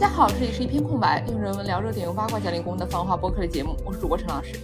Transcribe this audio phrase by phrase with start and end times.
[0.00, 4.56] 大家好，这里是一片空白，用人文聊热点，用八卦讲理工的繁花播客的节目，我是主播陈老师，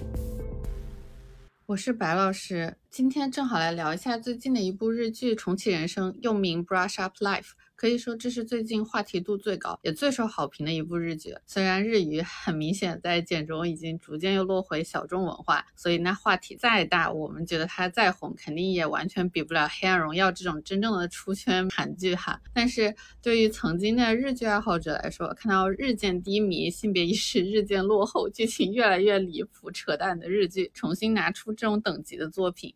[1.67, 7.41] 我是白老师，今天正好来聊一下最近的一部日剧《重启人生》，又名《Brush Up Life》。
[7.77, 11.35] 可以说这是最近话题度最高，也最受好评的一部日剧。
[11.45, 22.41] 虽然日语很明显在简中已经逐渐又落回小众文化，所以那话题再大，我们觉得它再红，肯定也完全比不了《黑暗荣耀》这种真正的出圈韩剧哈。
[22.53, 32.75] 但是对于曾经的日剧爱好者来说，看到日渐低迷、性别意识日渐落后、剧情越来越离谱、扯淡的日剧，重新拿出这种等级的作品，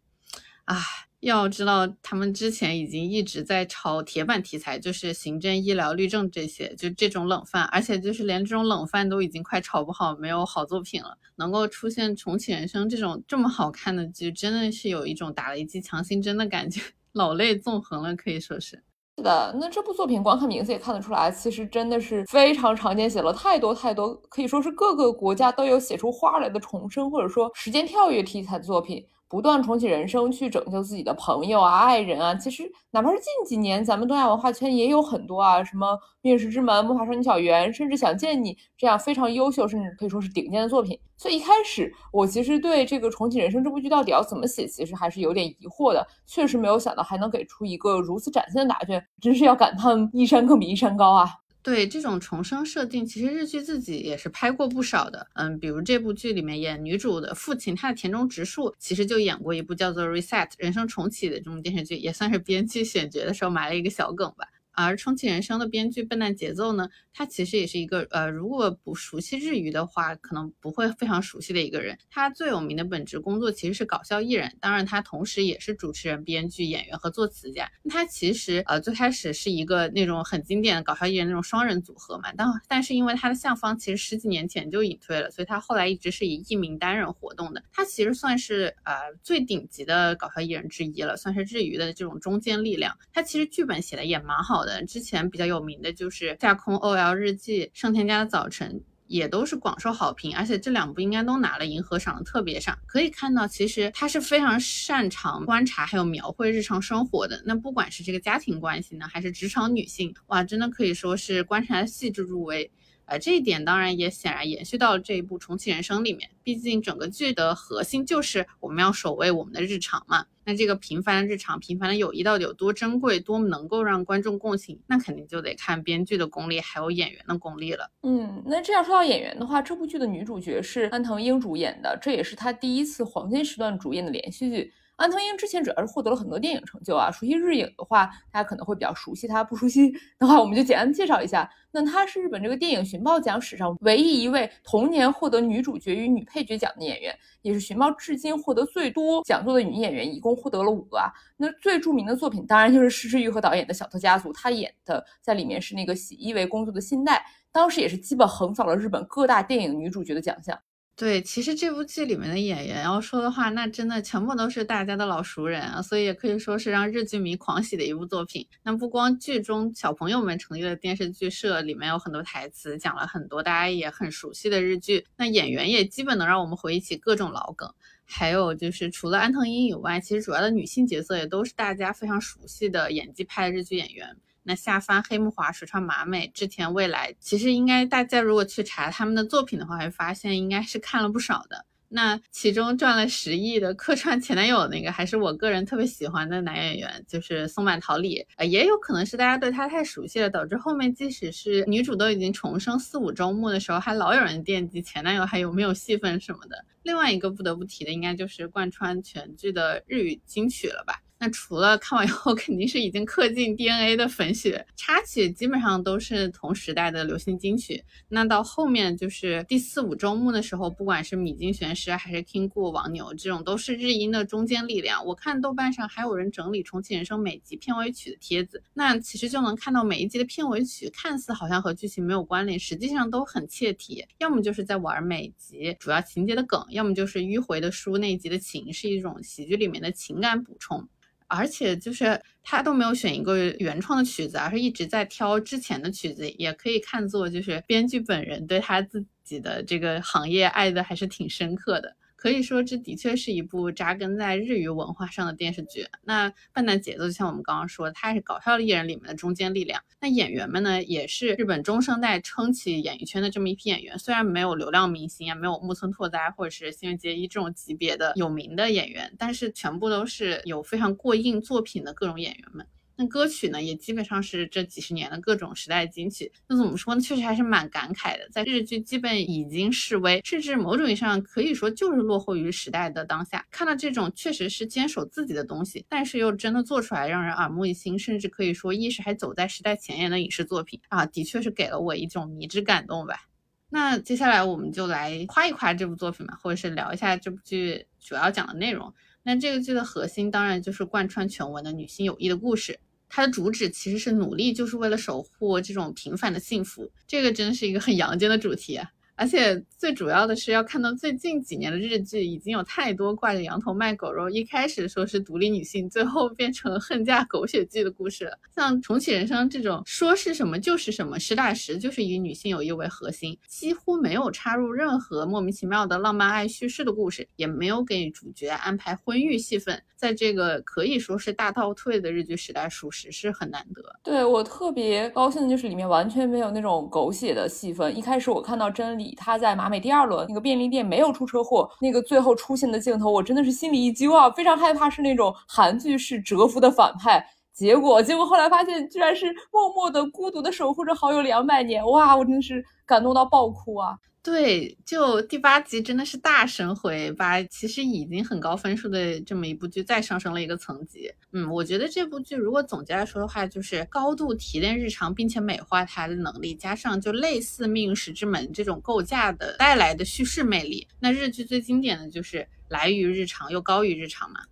[0.64, 0.76] 啊。
[1.20, 11.18] 要知道，他们之前已经一直在炒铁板题材，就是行政、医疗、律政这些，就这种冷饭，而且就是连这种冷饭都已经快炒不好，没有好作品了。
[11.36, 16.80] 能够出现《重启人生》这种这么好看的剧，真的是有一种打了一剂强心针的感觉，
[17.14, 18.84] 老泪纵横了，可以说是。
[19.16, 29.04] 是的，那这部作品光看名字也看得出来，其实真的是非常常见，写了太多太多，可以说是各个国家都有写出花来的重生或者说时间跳跃题材的作品。
[29.28, 32.34] 不断重启人生，去拯救自己的朋友啊、爱人啊。
[32.34, 40.98] 其实，哪怕是近几年，咱们东亚文化圈也有很多啊，什么《灭世之门》《魔法少女小圆》，甚至《想见你》这样非常优秀，甚至可以说是顶尖的作品。
[41.16, 46.06] 所以一开始，我其实对这个重启人生这部剧到底要怎么写，其实还是有点疑惑的。
[46.26, 51.28] 确实没有想到还能给出一个如此崭新的答卷，真是要感叹一山更比一山高啊！
[51.62, 55.26] 对这种重生设定，其实日剧自己也是拍过不少的。
[55.34, 64.46] 嗯，比如这部剧里面演女主的父亲，他的田中直树，其实就演过一部叫做《Reset 人生重启》的这种电视剧，也算是编剧选角的时候埋了一个小梗吧。
[64.86, 71.98] 而重启人生的编剧笨蛋节奏呢，他其实也是一个呃，如果不熟悉日语的话，可能不会非常熟悉的一个人。
[72.08, 77.68] 他最有名的本职工作其实是搞笑艺人，当然他同时也是主持人、编剧、演员和作词家。
[77.90, 87.64] 他其实呃最开始是一个那种很经典的搞笑艺人那种双人组合嘛，但但是因为他的相方其实十几年前就隐退了，所以他后来一直是以一名单人活动的。
[87.72, 92.96] 他其实算是呃最顶级的搞笑艺人之一了，算是日语的这种中坚力量。
[93.12, 94.67] 他其实剧本写的也蛮好的。
[94.86, 98.72] 之前比较有名的就是《架空 OL 日记》《盛田家的早晨》，
[99.06, 102.78] 也都是广受好评，而且这两部应该都拿了银河赏的特别赏。
[102.86, 107.42] 可以看到，其实他是非常擅长观察还有描绘日常生活的。
[107.46, 112.70] 那不管是这个家庭关系呢，还是职场女性，哇，真的可以说是观察细致入微。
[113.08, 116.28] 呃，这一点当然也显然延续到了这一部《重启人生》里面。
[116.42, 120.26] 毕竟整个剧的核心就是我们要守卫我们的日常嘛。
[120.44, 124.78] 那这个平凡的日常、平凡的友谊到底有多珍贵，多么能够让观众共情？
[124.86, 127.90] 那肯定就得看编剧的功力，还有演员的功力了。
[128.02, 134.72] 嗯，那这样说到演员的话，这部剧的女主角是安藤英主演的，这也是她第一次黄金时段主演的连续剧。
[134.98, 141.48] 安藤英之前主要是获得了很多电影成就啊，熟悉日影的话，大家可能会比较熟悉她；不熟悉的话，我们就简单介绍一下。
[141.70, 151.06] 那她是日本这个电影寻宝奖史上唯一一位同年获得女主角与女配角奖的演员，也是寻宝至今获得最多讲座的女演员，一共获得了五个啊。
[151.36, 160.58] 那最著名的作品当然就是石之玉和导演的《小偷家族》，她演的在里面是那个洗衣为工作的信代，当时也是基本横扫了日本各大电影女主角的奖项。
[160.98, 168.44] 对，其实这部剧里面的演员要说的话，那真的全部都是大家的老熟人啊，所以也可以说是让日剧迷狂喜的一部作品。
[168.64, 177.72] 那不光剧中小朋友们成立的电视剧社里面有很多台词，讲了很多大家也很熟悉的日剧，那演员也基本能让我们回忆起各种老梗。
[178.04, 184.16] 还有就是除了安藤樱以外，其实主要的女性角色也都是大家非常熟悉的演技派的日剧演员。
[184.48, 191.66] 那下翻黑木华、水川麻美、织田未来，其实应该大家如果去查他们的作品的话，会发现应该是看了不少的。
[191.90, 198.26] 那其中赚了十亿的客串前男友那个，还是我个人特别喜欢的男演员，就是松坂桃李。
[198.36, 206.64] 呃，也有可能是大家对他太熟悉了，导致后面即使是女主都已经重生四五周目的时候，还老有人惦记前男友还有没有戏份什么的。
[206.84, 211.02] 另外一个不得不提的，应该就是贯穿全剧的日语金曲了吧。
[211.20, 217.82] 那除了看完以后 肯定是已经刻进 DNA 的粉雪插曲，基本上都是同时代的流行金曲。
[218.08, 225.04] 那到后面就是第四五周目的时候，不管是米津玄师还是 King 过王牛，这种都是日音的中坚力量。
[225.04, 234.06] 我看豆瓣上还有人整理重启人生每集片尾曲的帖子，那其实就能看到每一集的片尾曲看似好像和剧情没有关联，实际上都很切题。
[234.18, 240.88] 要么就是在玩每集主要情节的梗，要么就是迂回的书那一集的情，是一种喜剧里面的情感补充。
[241.28, 251.94] 而且就是他都没有选一个原创的曲子，而是一直在挑之前的曲子，也可以看作就是编剧本人对他自己的这个行业爱的还是挺深刻的。
[252.18, 255.86] 可以说这的确是一部扎根在日语文化上的电视剧。
[256.02, 259.80] 那笨蛋节奏就像我们刚刚说的，它是搞笑艺人里面的中坚力量。
[260.00, 263.96] 那演员们呢，也是日本中生代撑起演艺圈的这么一批演员。
[263.96, 272.66] 虽然没有流量明星啊，没有木村拓哉或者是新垣结衣这种级别的有名的演员，但是全部都是有非常过硬作品的各种演员们。
[273.00, 276.32] 那歌曲呢，也基本上是这几十年的各种时代金曲。
[276.48, 277.00] 那怎么说呢？
[277.00, 293.28] 确实还是蛮感慨的，在日剧基本已经式微，甚至某种意义上可以说就是落后于时代的当下，看到这种确实是坚守自己的东西，但是又真的做出来让人耳目一新，甚至可以说意识还走在时代前沿的影视作品啊，的确是给了我一种迷之感动吧。
[293.70, 298.92] 那接下来我们就来夸一夸这部作品吧，或者是聊一下这部剧主要讲的内容。
[299.22, 302.80] 那这个剧的核心当然就是贯穿全文的女性友谊的故事。
[303.08, 306.90] 它的主旨其实是努力，就是为了守护这种平凡的幸福。
[307.06, 308.90] 这个真的是一个很阳间的主题啊！
[309.18, 318.38] 而且最主要的是，要看到最近几年的日剧，已经有太多挂着羊头卖狗肉，一开始说是独立女性，最后变成恨嫁狗血剧的故事了。
[318.54, 333.82] 像重启人生这种说是什么就是什么，实打实就是以女性友谊为核心，几乎没有插入任何莫名其妙的浪漫爱叙事的故事，也没有给主角安排婚育戏份，在这个可以说是大倒退的日剧时代，属实是很难得。
[334.04, 337.96] 对我特别高兴的就是里面完全没有那种狗血的戏份。
[337.98, 339.07] 一开始我看到真理。
[339.16, 347.24] 他在马美第二轮那个便利店没有出车祸，那个最后出现的镜头，我真的是心里一揪啊，非常害怕是那种韩剧式蛰伏的反派。
[347.58, 353.98] 结果，结果后来发现居然是默默的、孤独的守护着好友两百年，哇，我真的是感动到爆哭啊！
[354.22, 361.12] 对，就第八集真的是大神回，把其实已经很高分数的这么一部剧再上升了一个层级。
[361.32, 370.86] 嗯，我觉得这部剧如果总结来说的话，就是高度提炼日常并且美化它的能力，加上就类似《命运石之门》这种构架的带来的叙事魅力。
[371.00, 374.42] 那日剧最经典的就是来于日常又高于日常嘛。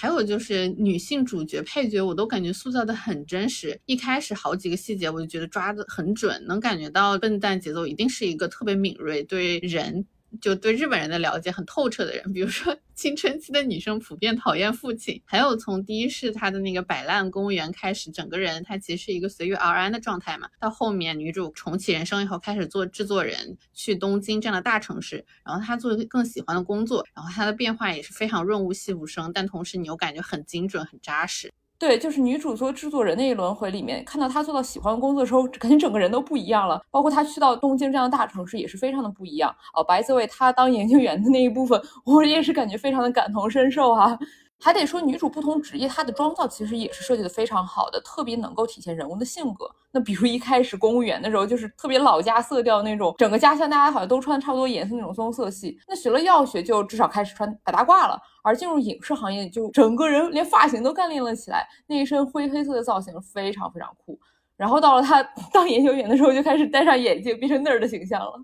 [0.00, 3.76] 还有就是女性主角配角，我都感觉塑造的很真实。
[3.84, 10.06] 一开始好几个细节，我就觉得抓的很准，能感觉到笨蛋节奏一定是一个特别敏锐，对人。
[10.40, 20.48] 就对日本人的了解很透彻的人，比如说青春期的女生普遍讨厌父亲，还有从第一世她的那个摆烂公务员开始，整个人她其实是一个随遇而安的状态嘛。
[20.60, 31.52] 到后面女主重启人生以后，开始做制作人，去东京这样的大城市，然后她做更喜欢的工作，然后她的变化也是非常润物细无声，但同时你又感觉很精准、很扎实。
[31.78, 36.82] 对，就是女主做制作人那一轮回里面，看到她做到喜欢的工作的时候， 感觉整个人都不一样了。
[36.90, 39.54] 包括她去到东京这样的大城市，也是非常的不一样。
[39.74, 44.18] 哦，白泽 y 她当研究员的那一部分， 我也是感觉非常的感同身受啊。
[44.60, 49.70] 还得说，女主不同职业，她的妆造其实也是设计的非常好的，特别能够体现人物的性格。
[49.92, 55.78] 那比如一开始公务员的时候，就是特别老家色调那种，整个家乡大家好像都穿差不多颜色那种棕色系。
[55.86, 58.20] 那学了药学，就至少开始穿白大褂了。
[58.42, 64.18] 而进入影视行业，就整个人连发型都干练了起来，那一身灰黑色的造型非常非常酷。
[64.56, 65.22] 然后到了他
[65.52, 68.42] 当研究员的时候，就开始戴上眼镜，变成那儿的形象了。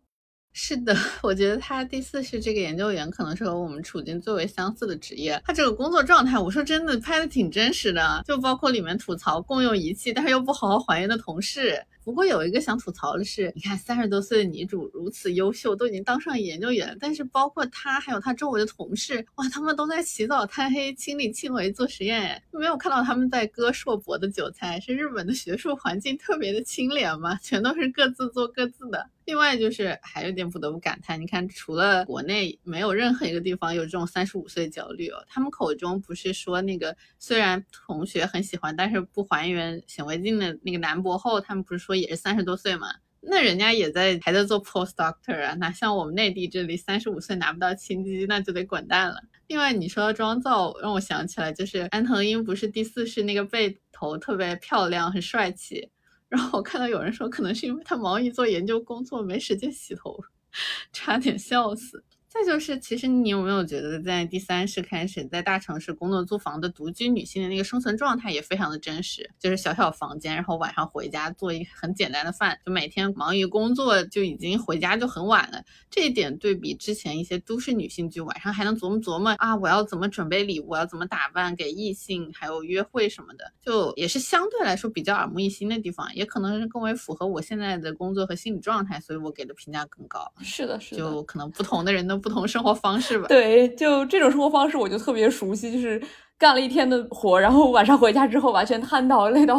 [0.57, 5.43] 是的， 我觉得他第四是这个研究员，可能是和我们处境最为相似的职业。
[5.45, 11.85] 他这个工作状态，我说真的，拍的挺真实的，就包括里面吐槽共用仪器，但是又不好好还原的同事。
[12.05, 24.79] 不过有一个想吐槽的是，你看三十多岁的女主如此优秀，都已经当上研究员，但是包括她还有她周围的同事，哇，他们都在起早贪黑、亲力亲为做实验，没有看到他们在割硕博的韭菜。
[24.79, 27.37] 是日本的学术环境特别的清廉吗？
[27.43, 29.09] 全都是各自做各自的。
[29.25, 35.25] 另外就是还有点不得不感叹，你看除了国内，没有任何一个地方有这种三十五岁焦虑哦。
[35.27, 41.95] 他们口中不是说那个虽然同学很喜欢，但是不还原显微镜的那个男博后，他们不是说。
[41.95, 42.89] 也是三十多岁嘛，
[43.21, 49.23] 那人家也在还在做 post doctor 啊，哪像我们内地这里三十五岁拿不到亲戚，那就得滚蛋了。
[49.47, 55.89] 另外你说妆造让我想起来，就是安藤英不是第四世那个背头特别漂亮，很帅气。
[56.35, 60.19] 然后我看到有人说，可能是因为他忙于做研究工作，没时间洗头，
[60.93, 62.03] 差点笑死。
[62.35, 75.63] 再就是，其实你有没有觉得，在第三世开始，在大城市工作租房的独居女性的那个生存状态也非常的真实，就是小小房间，然后晚上回家做一个很简单的饭，就每天忙于工作，就已经回家就很晚了。
[75.89, 90.33] 这一点对比之前一些都市女性就，晚上还能琢磨琢磨啊，我要怎么准备礼物，要怎么打扮给异性，还有约会什么的，就也是相对来说比较耳目一新的地方，也可能是更为符合我现在的工作和心理状态，所以我给的评价更高。
[90.43, 92.24] 是的，是的，就可能不同的人都。
[92.25, 96.03] 不同生活方式吧，对，就这种生活方式我就特别熟悉，就是
[96.39, 99.55] 干了一天的活，然后晚上回家之后完全瘫倒累到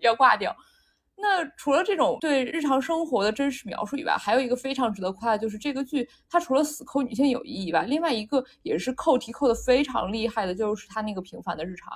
[0.00, 0.54] 要挂掉。
[1.16, 11.90] 那除了这种对日常生活的真实描述以外，还有一个非常值得夸的就是这个剧，它除了死抠女性友谊以外，另外一个也是扣题扣的非常厉害的，就是它那个平凡的日常。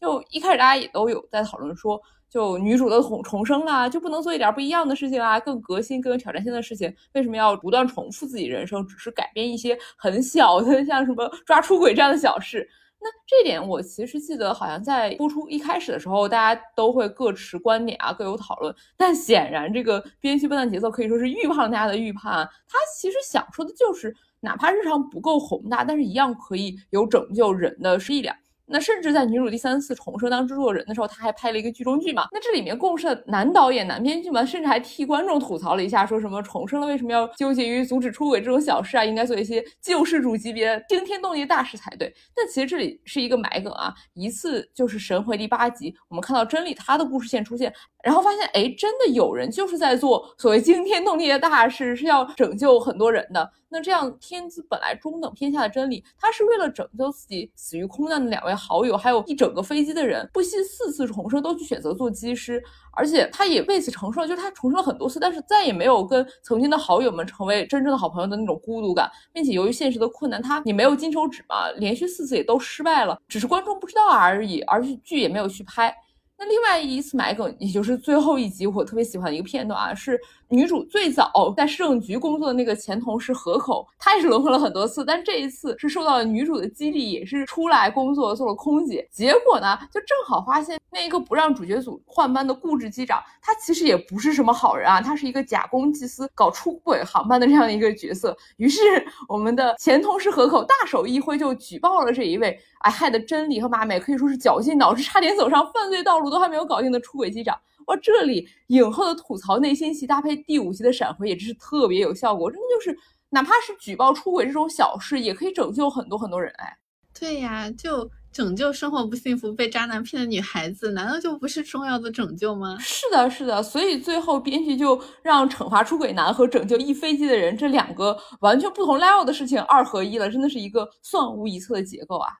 [0.00, 2.00] 就一开始大家也都有在讨论说，
[2.34, 6.92] 就女主的重重生啊，就不能做一点不一样的事情啊，更革新、更有挑战性的事情？
[7.12, 12.68] 为什么要不断重复自己人生，只是改变一些很小的，像什么抓出轨这样的小事？
[13.00, 18.74] 那这点我其实记得，好像在播出一开始的时候，大家都会各持观点啊，各有讨论。
[18.96, 22.32] 但显然，这个编剧笨蛋节奏可以说是预判了大家的预判。
[22.32, 22.50] 啊。
[22.66, 28.34] 他其实想说的就是，哪怕日常不够宏大，但是一样可以有拯救人的力量。
[28.66, 32.26] 那甚至在女主第三次重生当制作人的时候，他还拍了一个剧中剧嘛？
[32.32, 39.04] 那这里面共事的男导演、男编剧们，甚至还替观众吐槽了一下，说什么重生了为什么要纠结于阻止出轨这种小事啊？
[39.04, 42.12] 应该做一些救世主级别、惊天动地的大事才对。
[42.34, 53.52] 但其实这里是一个埋梗啊，一次就是神回第八集，我们看到真理他的故事线出现，然后发现哎，真的有人就是在做所谓惊天动地的大事，是要拯救很多人的。
[53.68, 75.94] 那这样天资本来中等偏下的真理，他是为了拯救自己死于空难的两位好友，还有一整个飞机的人，不惜四次重生都去选择做机师，而且他也为此承受了，就是他重生了很多次，但是再也没有跟曾经的好友们成为真正的好朋友的那种孤独感，并且由于现实的困难，他也没有金手指嘛，连续四次也都失败了，只是观众不知道而已，而且剧也没有去拍。
[76.36, 80.20] 那另外一次埋梗，也就是最后一集，我特别喜欢的一个片段啊，是。
[80.48, 89.08] 女主最早在市政局工作的那个前同事河口，她也是轮回了很多次，但这一次是受到了女主的激励，也是出来工作做了空姐。
[89.10, 98.36] 结果呢，就正好发现那一个不让主角组换班的固执机长，他其实也不是什么好人啊，他是一个假公济私、搞出轨航班的这样一个角色。
[98.56, 98.80] 于是
[99.28, 107.58] 我们的前同事河口大手一挥，就举报了这一位，哎，害得真理和马美可以说是绞尽脑汁，差点走上犯罪道路都还没有搞定的出轨机长。
[107.86, 112.50] 哇，这里影后的吐槽内心戏搭配第五集的闪回，也真是特别有效果。
[112.50, 112.98] 真的就是，
[113.30, 116.52] 哪怕是举报出轨这种小事，也可以拯救很多很多人。
[116.58, 116.76] 哎，
[117.18, 122.76] 对呀，就拯救生活不幸福、被渣男骗的女孩子，难道就不是重要的拯救吗？
[122.80, 123.62] 是的，是的。
[123.62, 132.32] 所以最后编剧就让惩罚出轨男和拯救一飞机的人这两个完全不同 level 的事情二合一了，真的是一个算无一策的结构啊。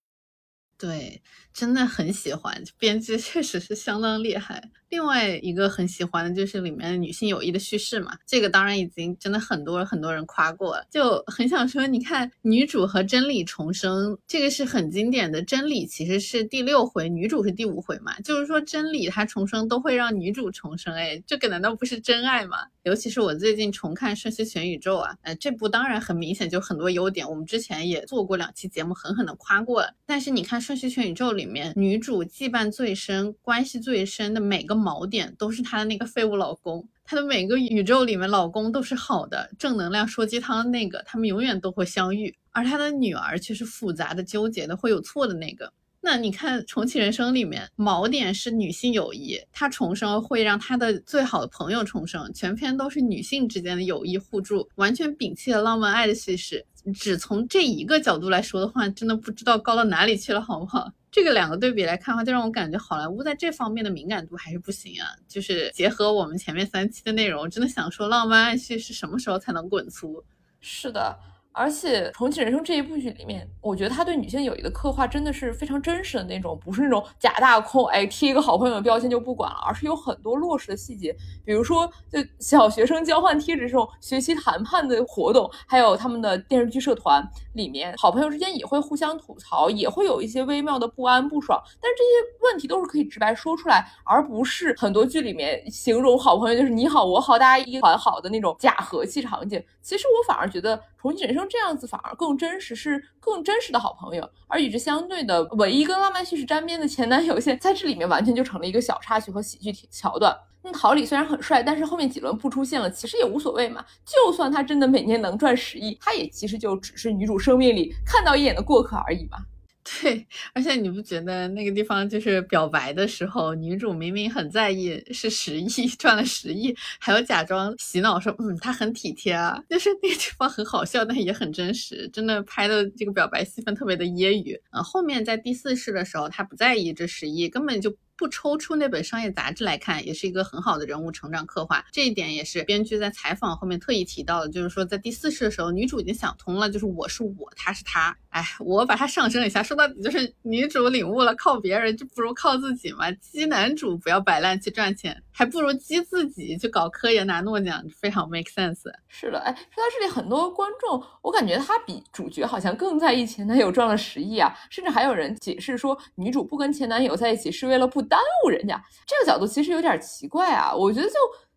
[0.76, 1.22] 对，
[1.54, 4.70] 真的很喜欢编剧，确实是相当厉害。
[4.90, 15.42] 另外一个很喜欢的就是里面女性友谊的叙事嘛，这个当然已经真的很多很多人夸过了，就很想说，你看女主和真理重生，这个是很经典的。
[15.42, 22.58] 真理其实是第六回，女主是第五回嘛，就是说真理她重生都会让女主重生，哎，这个难道不是真爱吗？
[22.84, 29.94] 尤其是我最近重看《瞬息全宇宙》啊，呃，这部当然很明显就很多优点，我们之前也做过两期节目，狠狠的夸过了。
[30.06, 34.74] 但是你看《瞬息全宇宙》里里面，女主羁绊最深、关系最深的每个。
[34.74, 42.34] 锚点都是她的那个废物老公，她的每个宇宙里面老公都是好的，正能量说鸡汤的那个，他们永远都会相遇。
[42.50, 45.72] 而她的女儿却是复杂的、纠结的、会有错的那个。
[46.04, 56.62] 那你看《重启人生》里面，锚点是女性友谊，她重生会让她的最好的朋友重生，全篇都是女性之间的友谊互助，完全摒弃了浪漫爱的叙事。
[56.94, 60.92] 只从这一个角度来说的话，真的不知道高到哪里去了，好不好？
[61.10, 65.08] 这个两个对比来看的话，就让我感觉好莱坞在这方面的敏感度还是不行啊。
[65.26, 70.22] 就是结合我们前面三期的内容，真的想说浪漫爱戏是什么时候才能滚粗？
[70.60, 71.18] 是的。
[71.56, 99.64] 而且《重启人生》这一部剧里面，我觉得他对女性友谊的刻画真的是非常真实的那种，不是那种假大空，哎，贴一个好朋友的标签就不管了，而是有很多落实的细节，比如说就小学生交换贴纸这种学习谈判的活动，还有他们的电视剧社团里面，好朋友之间也会互相吐槽，也会有一些微妙的不安不爽，但是这些问题都是可以直白说出来，而不是很多剧里面形容好朋友就是你好我好大家一团好的那种假和气场景。
[99.80, 101.42] 其实我反而觉得《重启人生》。
[101.48, 104.28] 这样子反而更真实，是更真实的好朋友。
[104.48, 110.36] 而与之相对的，唯一跟浪漫叙事沾边的前男友线，在这里面完全就成了一个小插曲和喜剧桥段。
[110.62, 113.84] 那桃李虽然很帅，但是后面几轮不出现了，其实也无所谓嘛。
[114.04, 119.38] 就算他真的每年能赚十亿，他也其实就只是女主生命里看到一眼的过客而已嘛。
[119.84, 134.58] 对，而且你不觉得那个地方就是表白的时候，女主明明很在意是十亿 赚了十亿，还要假装洗脑说嗯他很体贴啊，就是那个地方很好笑，但也很真实，真的拍的这个表白戏份特别的揶揄。
[134.72, 137.94] 嗯，后面在第四世的时候，他不在意这十亿，根本就。
[138.24, 141.84] 不抽出那本商业杂志来看，也是一个很好的人物成长刻画。
[141.92, 148.16] 这一点也是编剧在采访后面特意提到的，就是说在第四世的时候，女主已经想通了，就是我是我，他是他。
[148.30, 153.12] 哎，我把它上升一下，说到底就是女主领悟了，靠别人就不如靠自己嘛。
[153.12, 158.84] 鸡男主不要摆烂去赚钱，还不如激自己去搞科研拿诺奖，非常 make sense。
[159.08, 168.80] 是的，哎，说到这里，很多观众，我感觉他比主角好像更在意前男友赚了十亿啊，甚至还有人解释说，女主不跟前男友在一起是为了不耽误人家。
[169.04, 171.14] 这个角度其实有点奇怪啊，我觉得就。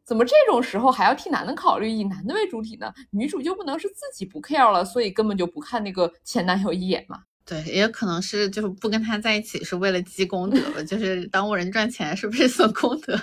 [0.08, 2.90] 怎么这种时候还要替男的考虑，以男的为主体呢？
[3.12, 7.24] 女主就不能是自己不 care 了，所以根本就不看那个前男友一眼嘛？
[7.46, 13.20] 对，也可能是就是不跟他在一起是为了积功德吧，就是耽误人赚钱是不是损功德？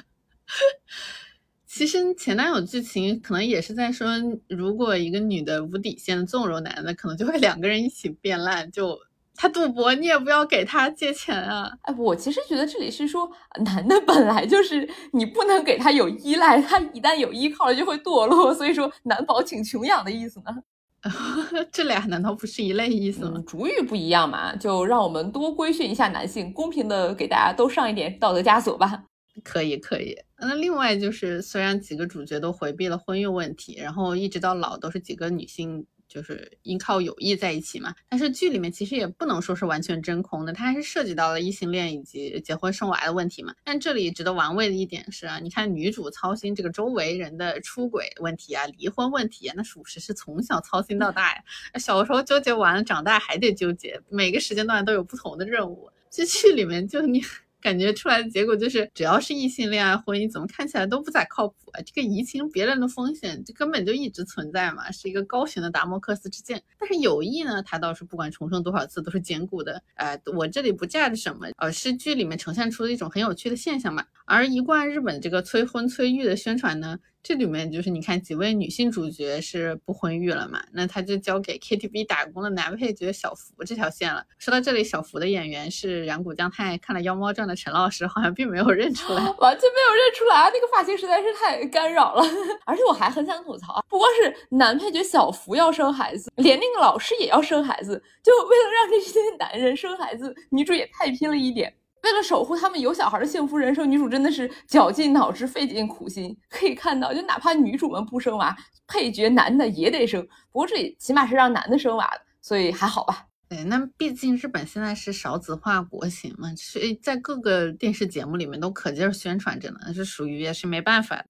[1.67, 4.09] 其实前男友剧情可能也是在说，
[4.49, 8.99] 如果一个女的无底线纵容男的，可能就会两个人一起变烂，就。
[9.37, 11.69] 他赌博，你也不要给他借钱啊！
[11.83, 13.29] 哎，我其实觉得这里是说，
[13.65, 20.63] 男的本来就是你不能给他有依赖，他一旦有依靠了就会堕落，所以说男宝请穷养的意思呢？
[21.73, 23.43] 这俩难道不是一类意思吗？
[23.45, 29.03] 主语不一样嘛，就让我们多规训一下男性，公平的给大家都上一点道德枷锁吧。
[29.43, 30.17] 可以，可以。
[30.39, 35.87] 那另外就是，虽然几个主角都回避了婚育问题，然后一直到老都是几个女性。
[36.07, 43.53] 就是依靠友谊在一起嘛，但是剧里面其实也不能说是完全真空的，它还是涉及到了异性恋以及结婚生娃的问题嘛。
[43.65, 51.43] 但这里值得玩味的一点是啊，你看女主操心这个周围人的出轨问题啊、离婚问题啊，那属实是从小操心到大呀。
[51.81, 55.91] 小时候纠结完了，长大还得纠结，每个时间段都有不同的任务。
[56.11, 57.25] 这剧里面就你。
[57.65, 61.81] 感觉出来的结果就是，只要是异性恋爱婚姻，怎么看起来都不咋靠谱啊！
[61.81, 66.63] 这个移情别人的风险，这根本就一直存在嘛，是一个高悬的达摩克斯之剑。
[66.79, 69.83] 但是友谊呢，它倒是不管重生多少次都是坚固的。
[69.95, 74.05] 呃，我这里不架着什么，呃是剧里面呈现出的一种很有趣的现象嘛。
[74.27, 76.99] 而一贯日本这个催婚催育的宣传呢。
[77.25, 80.63] 这里面就是你看几位女性主角是不婚育了嘛？
[80.75, 84.23] 那他就交给 KTV 打工的男配角小福这条线了。
[84.37, 90.51] 说到这里，小福的演员是染谷将太，看了《妖猫传》的陈老师，好像并没有认出来， 完全没有认出来啊！
[90.53, 92.23] 那个发型实在是太干扰了。
[92.67, 101.75] 而且我还很想吐槽，不光是男配角小福要生孩子，连那个老师也要生孩子，就为了让这些男人生孩子，女主也太拼了一点。
[102.05, 106.37] 为了守护他们有小孩的幸福人生，女主真的是绞尽脑汁、费尽苦心。
[106.51, 108.55] 可以看到，就哪怕女主们不生娃，
[108.87, 110.23] 配角男的也得生。
[110.53, 113.25] 不过这里起码是让男的生娃的，所以还好吧。
[113.49, 121.25] 对，那毕竟日本现在是少子化国情嘛，所以在各个电视节目里面都可劲儿宣传着呢，是属于也是没办法。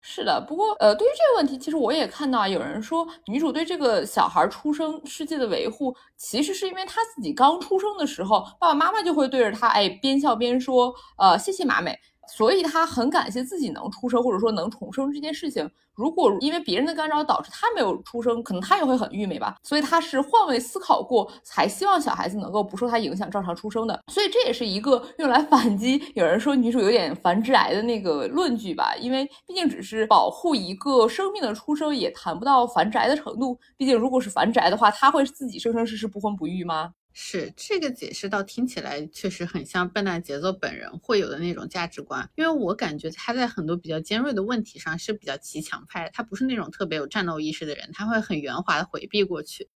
[0.00, 11.98] 是的，不过呃，对于这个问题，其实我也看到有人说，女主对这个小孩出生世界的维护，其实是因为她自己刚出生的时候，爸爸妈妈就会对着她，哎，边笑边说，呃，谢谢马美。
[12.28, 15.68] 所以他很感谢自己能出生，或者说能重生这件事情。
[15.94, 19.56] 如果因为别人的干扰导致他没有出生，可能他也会很郁闷吧。
[19.64, 23.98] 所以他是换位思考过，才希望小孩子能够不受他影响，照常出生的。
[24.12, 28.94] 所以这也是一个用来反击有人说女主有点繁殖癌的那个论据吧。
[28.96, 33.58] 因为毕竟只是保护一个生命的出生，也谈不到繁殖癌的程度。
[33.76, 36.92] 毕竟如果是繁殖癌的话，他会自己生生世世不婚不育吗？
[37.20, 42.30] 是这个解释，倒听起来确实很像笨蛋节奏本人会有的那种价值观。
[42.36, 49.68] 因为我感觉他在很多比较尖锐的问题上是比较骑墙派，他不是那种特别有战斗意识的人，他会很圆滑的回避过去。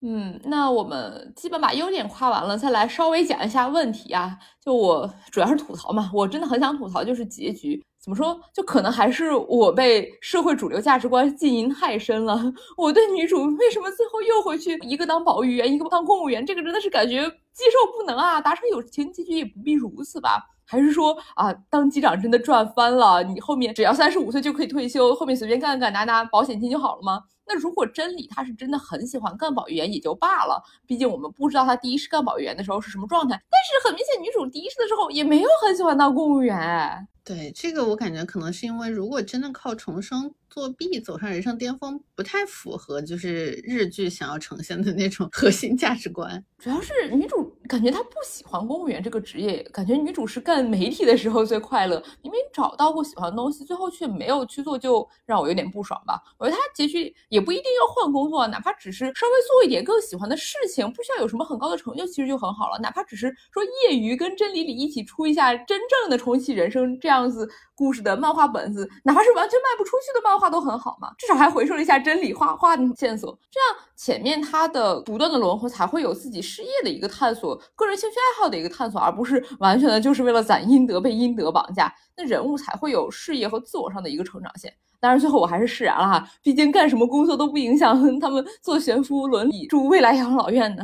[0.00, 4.38] 嗯，那我们基本把优点夸完了，再来稍微讲一下问题啊。
[4.64, 12.40] 就我主要是吐槽嘛，我真的很想吐槽，就是结局怎么说，就可能还是我被社会主流价值观浸淫太深了。
[12.76, 18.40] 我对女主为什么最后又回去一个当保育员，一个当公务员，这个真的是感觉接受不能啊！
[18.40, 20.40] 达成友情结局也不必如此吧？
[20.64, 23.20] 还是说啊，当机长真的赚翻了？
[23.24, 27.20] 你后面只要三十五岁就可以退休，后面随便干干拿拿保险金就好了吗？
[27.48, 33.42] 那如果真理他是真的很喜欢干保育员也就罢了，毕竟我们不知道他第一世干保育员的时候是什么状态。
[33.50, 37.08] 但是很明显，女主第一世的时候也没有很喜欢当公务员。
[37.28, 40.34] 对这个，我感觉可能是因为，如果真的靠重生。
[40.50, 46.42] 作弊走上人生巅峰不太符合，就是日剧想要呈现的那种核心价值观。
[46.56, 52.02] 主要是女主感觉她不喜欢公务员这个职业，感觉女主是干媒体的时候最快乐。
[52.22, 56.18] 明明找到过喜欢的东西，最后却没有去做，就让我有点不爽吧。
[56.38, 62.78] 我觉得她结局也不一定要换工作，哪怕只是稍微做一点更喜欢的事情，不需要有什么很高的成就，其实就很好了。
[62.80, 70.48] 哪怕只是说业余跟真理里一起出一下真正的重启人生这样样子故事的漫画本子，哪怕是完全卖不出去的漫画。
[70.48, 84.72] 都很好嘛，至少还回收了一下真理画画的线索，这样前面他的不断的轮回才会有自己事业的一个探索，个人兴趣爱好的一个探索，而不是完全的就是为了攒阴德被阴德绑架，那人物才会有事业和自我上的一个成长线。
[85.00, 90.82] 当然最后我还是释然了哈，毕竟干什么工作都不影响 他们做悬浮伦理住未来养老院呢。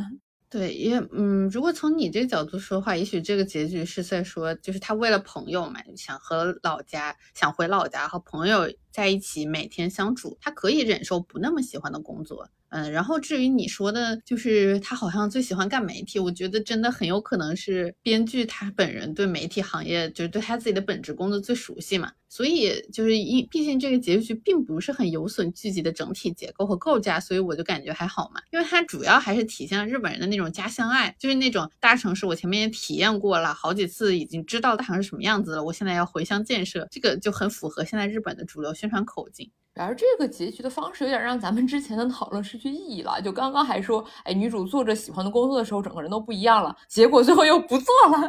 [0.55, 12.47] 对，也嗯，如果从你这个角度说话，也许这个结局是在说，就是他为了朋友嘛，想和老家，想回老家和朋友在一起，每天相处，他可以忍受不那么喜欢的工作。
[12.75, 22.11] 嗯，然后至于你说的，就是他好像最喜欢干媒体，我觉得真的很有可能是编剧他本人对媒体行业，就是对他自己的本职工作最熟悉嘛。
[22.27, 28.41] 所以就是因，毕竟这个结局并不是很有损剧集的整体结构和构架，所以我就感觉还好嘛。
[28.51, 39.49] 因为它主要还是体现了日本人的那种家乡爱，就是那种大城市，我前面也体验过了好几次，已经知道大城市什么样子了，我现在要回乡建设，这个就很符合现在日本的主流宣传口径。
[39.75, 43.21] 然而这个结局的方式有点让咱们之前的讨论失去意义了。
[43.21, 46.73] 就刚刚还说，哎，女主做着喜欢的工作的时候，整个人都不一样了。
[46.87, 48.17] 结果最后又不做了。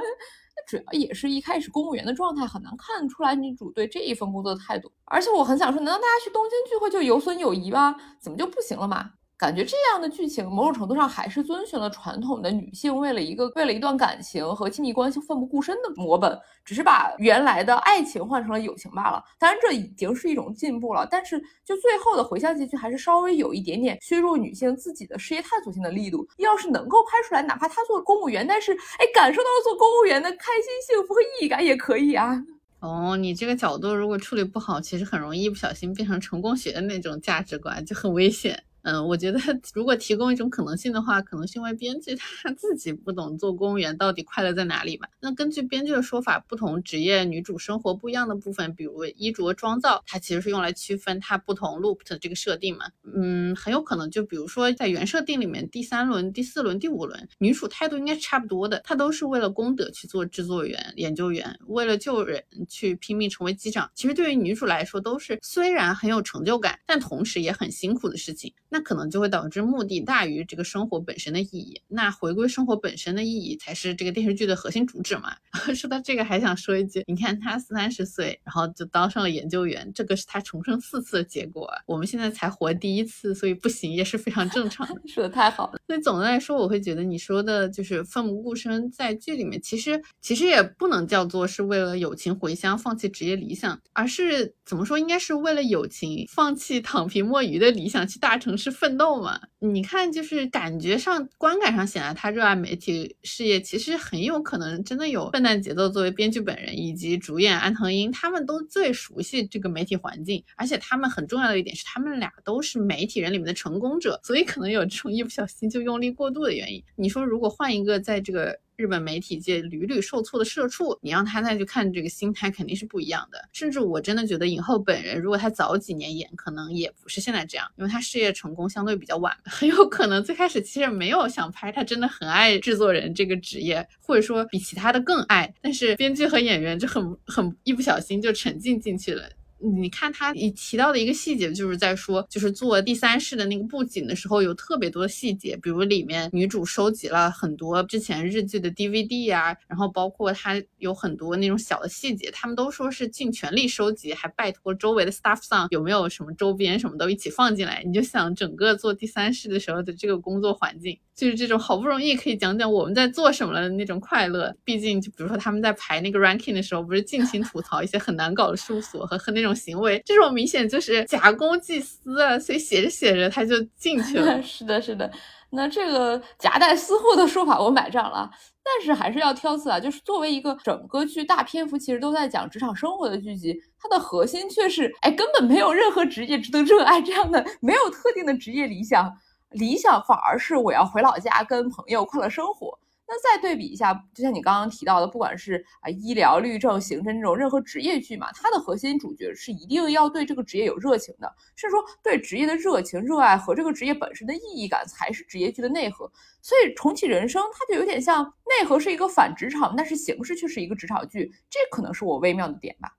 [0.56, 4.90] 那主要也是一开始公务员的状态很难看出来女主对这一份工作的态度。
[5.04, 7.94] 而且我很想说，难道大家去东京聚会就有损友谊吗？
[8.18, 9.12] 怎么就不行了嘛？
[9.38, 19.22] 感觉这样的剧情，某种程度上还是遵循了传统的女性为了一个为了一段感情和亲密关系奋不顾身的模本，只是把原来的爱情换成了友情罢了。
[19.38, 21.06] 当然，这已经是一种进步了。
[21.10, 26.26] 但是，就最后的回乡结局，还是稍微有一点点削弱女性自己的事业探索性的力度。
[26.38, 32.42] 要是能够拍出来，哪怕她做公务员，但是哎，感受到了做公务员的开心、幸福和意义感也可以啊。
[32.80, 38.62] 哦，你这个角度如果处理不好，其实很容易一不小心变成成功学的那种价值观，就很危险。
[38.86, 39.40] 嗯，我觉得
[39.74, 45.08] 如果提供一种可能性的话，可能是因为编剧他自己不懂做公务员到底快乐在哪里吧。
[45.18, 52.86] 那根据编剧的说法，不同职业女主生活不一样的部分，比如衣着妆造，它其实是用来区分它不同 loop 的这个设定嘛。
[53.12, 63.90] 嗯，很有可能就比如说在原设定里面，第三轮、第四轮、第五轮，女主态度应该是差不多的，她都是为了功德去做制作员、研究员，为了救人去拼命成为机长。
[63.96, 68.54] 其实对于女主来说，都是虽然很有成就感，但同时也很辛苦的事情。
[68.80, 71.80] 可能就会导致目的大于这个生活本身的意义。
[71.88, 75.34] 那回归生活本身的意义才是这个电视剧的核心主旨嘛。
[75.74, 81.70] 说到这个，还想说一句，你看他三十岁，然后就当上了研究员，这个是他重生四次的结果。
[81.86, 85.00] 我们现在才活第一次，所以不行也是非常正常的。
[85.08, 85.78] 说的太好了。
[85.86, 98.65] 所以总的来说，我会觉得你说的就是奋不顾身，在剧里面其实其实也不能叫做是为了友情回乡放弃职业理想，而是怎么说，应该是为了友情放弃躺平摸鱼的理想，去大城市。
[98.70, 99.40] 是奋斗嘛？
[99.60, 116.82] 你看，就是感觉上、观感上显得他热爱媒体事业，其实很有可能真的有笨蛋节奏作为编剧本人以及主演安藤英，他们都最熟悉这个媒体环境，而且他们很重要的一点是，他们俩都是媒体人里面的成功者，所以可能有这种一不小心就用力过度的原因。
[116.96, 118.58] 你说，如果换一个在这个。
[118.76, 123.48] 日本媒体界屡屡受挫的社畜，你让他再去看这个心态肯定是不一样的。
[123.52, 139.28] 甚至我真的觉得影后本人，如果他早几年演，可能也不是现在这样，因为他事业成功相对比较晚，很有可能最开始其实没有想拍，他真的很爱制作人这个职业，或者说比其他的更爱，但是编剧和演员就很很一不小心就沉浸进去了。
[139.58, 157.82] 你看他你提到的一个细节，就是在说，就是做第三世的那个布景的时候，有特别多的细节，比如里面女主收集了很多之前日剧的 DVD 啊，然后包括他有很多那种小的细节，他们都说是尽全力收集，还拜托周围的 staff 上有没有什么周边什么都一起放进来。
[157.84, 160.98] 你就想整个做第三世的时候的这个工作环境。
[161.16, 174.40] 就是这种好不容易可以讲讲我们在做什么的那种快乐，毕竟就比如说他们在排那个 ranking 的时候，不是尽情吐槽一些很难搞的事务所和和那种行为，这种明显就是假公济私啊，所以写着写着他就进去了。
[174.44, 175.10] 是的，是的，
[175.50, 178.30] 那这个夹带私货的说法我买账了，
[178.62, 189.10] 但是还是要挑刺啊，就是作为一个整个剧大篇幅其实都在讲职场生活的剧集，它的核心却是哎根本没有任何职业值得热爱这样的，没有特定的职业理想。
[189.50, 192.78] 理想反而是我要回老家跟朋友快乐生活。
[193.08, 206.10] 那再对比一下，就像你刚刚提到的，不管是啊医疗、律政、刑侦这种任何职业剧嘛，它的核心主角是一定要对这个职业有热情的，是说对职业的热情、热爱和这个职业本身的意义感才是职业剧的内核。
[206.42, 212.90] 所以重启人生，它就有点像内核是一个反职场，但是形式却是一个职场剧，这可能是我微妙的点吧。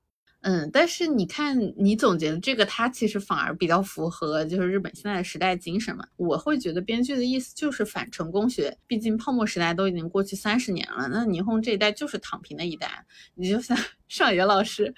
[0.47, 6.07] 嗯，但是你看，你总结的这个，它其实反而比较符合就是日本现在的时代精神嘛。
[6.15, 13.05] 我会觉得编剧的意思就是反成功学，毕竟泡沫时代都已经过去三十年了，那霓虹这一代就是躺平的一代，
[13.35, 13.77] 你就像。
[14.07, 14.93] 上野老师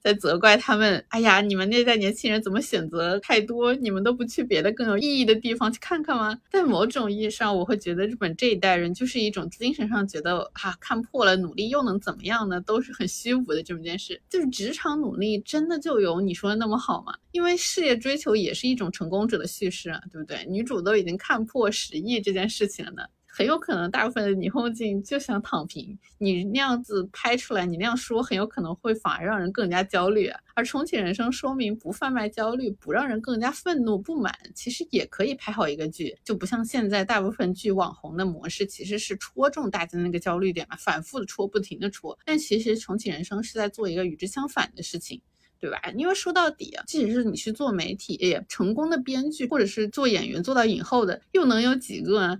[0.00, 3.74] 在责怪他们：“哎呀，你们那代年轻人怎么选择太多？
[3.74, 12.60] 你们都不去别的更有意义的地方去看看吗？”在某种意义上，我会觉得日本这一代人就是一种精神上觉得啊，看破了，努力又能怎么样呢？
[12.60, 14.20] 都是很虚无的这么件事。
[14.28, 17.14] 就是职场努力真的就有你说的那么好吗？
[17.32, 20.46] 因为事业追求也是一种成功者的叙事啊，对不对？
[20.48, 23.02] 女主都已经看破十亿这件事情了呢。
[23.34, 25.98] 很有可能大部分的霓虹镜就想躺平。
[26.18, 30.30] 你那样子拍出来，你那样说，很有可能会反而让人更加焦虑。
[30.52, 42.18] 而重启人生说明不贩卖焦虑，不让人更加愤怒不满，其实也可以拍好一个剧，就不像现在大部分剧网红的模式，其实是戳中大家的那个焦虑点嘛，反复的戳，不停的戳。
[42.26, 45.22] 但其实重启人生是在做一个与之相反的事情。
[45.58, 45.80] 对吧？
[45.96, 52.36] 因为说到底啊，即使是你去做媒体，也成功的编剧或者是做演员做到影后的，又能有几个？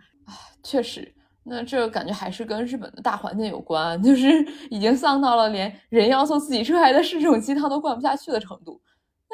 [0.62, 1.12] 确实，
[1.44, 4.28] 那这感觉还是跟日本的大环境有关，就是
[4.70, 8.80] 已经丧到了连人要送自己热爱的事这种鸡汤都灌不下去的程度。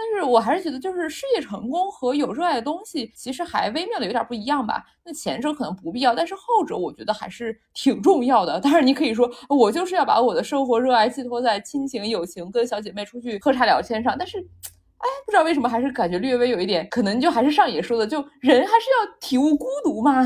[0.01, 4.81] 但是我还是觉得，就是事业成功和有热爱的东西，其实还微妙的有点不一样吧。
[5.05, 8.61] 那前者可能不必要，但是后者我觉得还是挺重要的。
[8.61, 14.15] 当然，你可以说我就是要把我的生活热爱寄托在亲情、友情、跟小姐妹出去喝茶聊天上。
[14.17, 20.23] 但是，哎，不知道为什么还是感觉略微有一点，可能就还是上野说的，就人还是要体悟孤独嘛。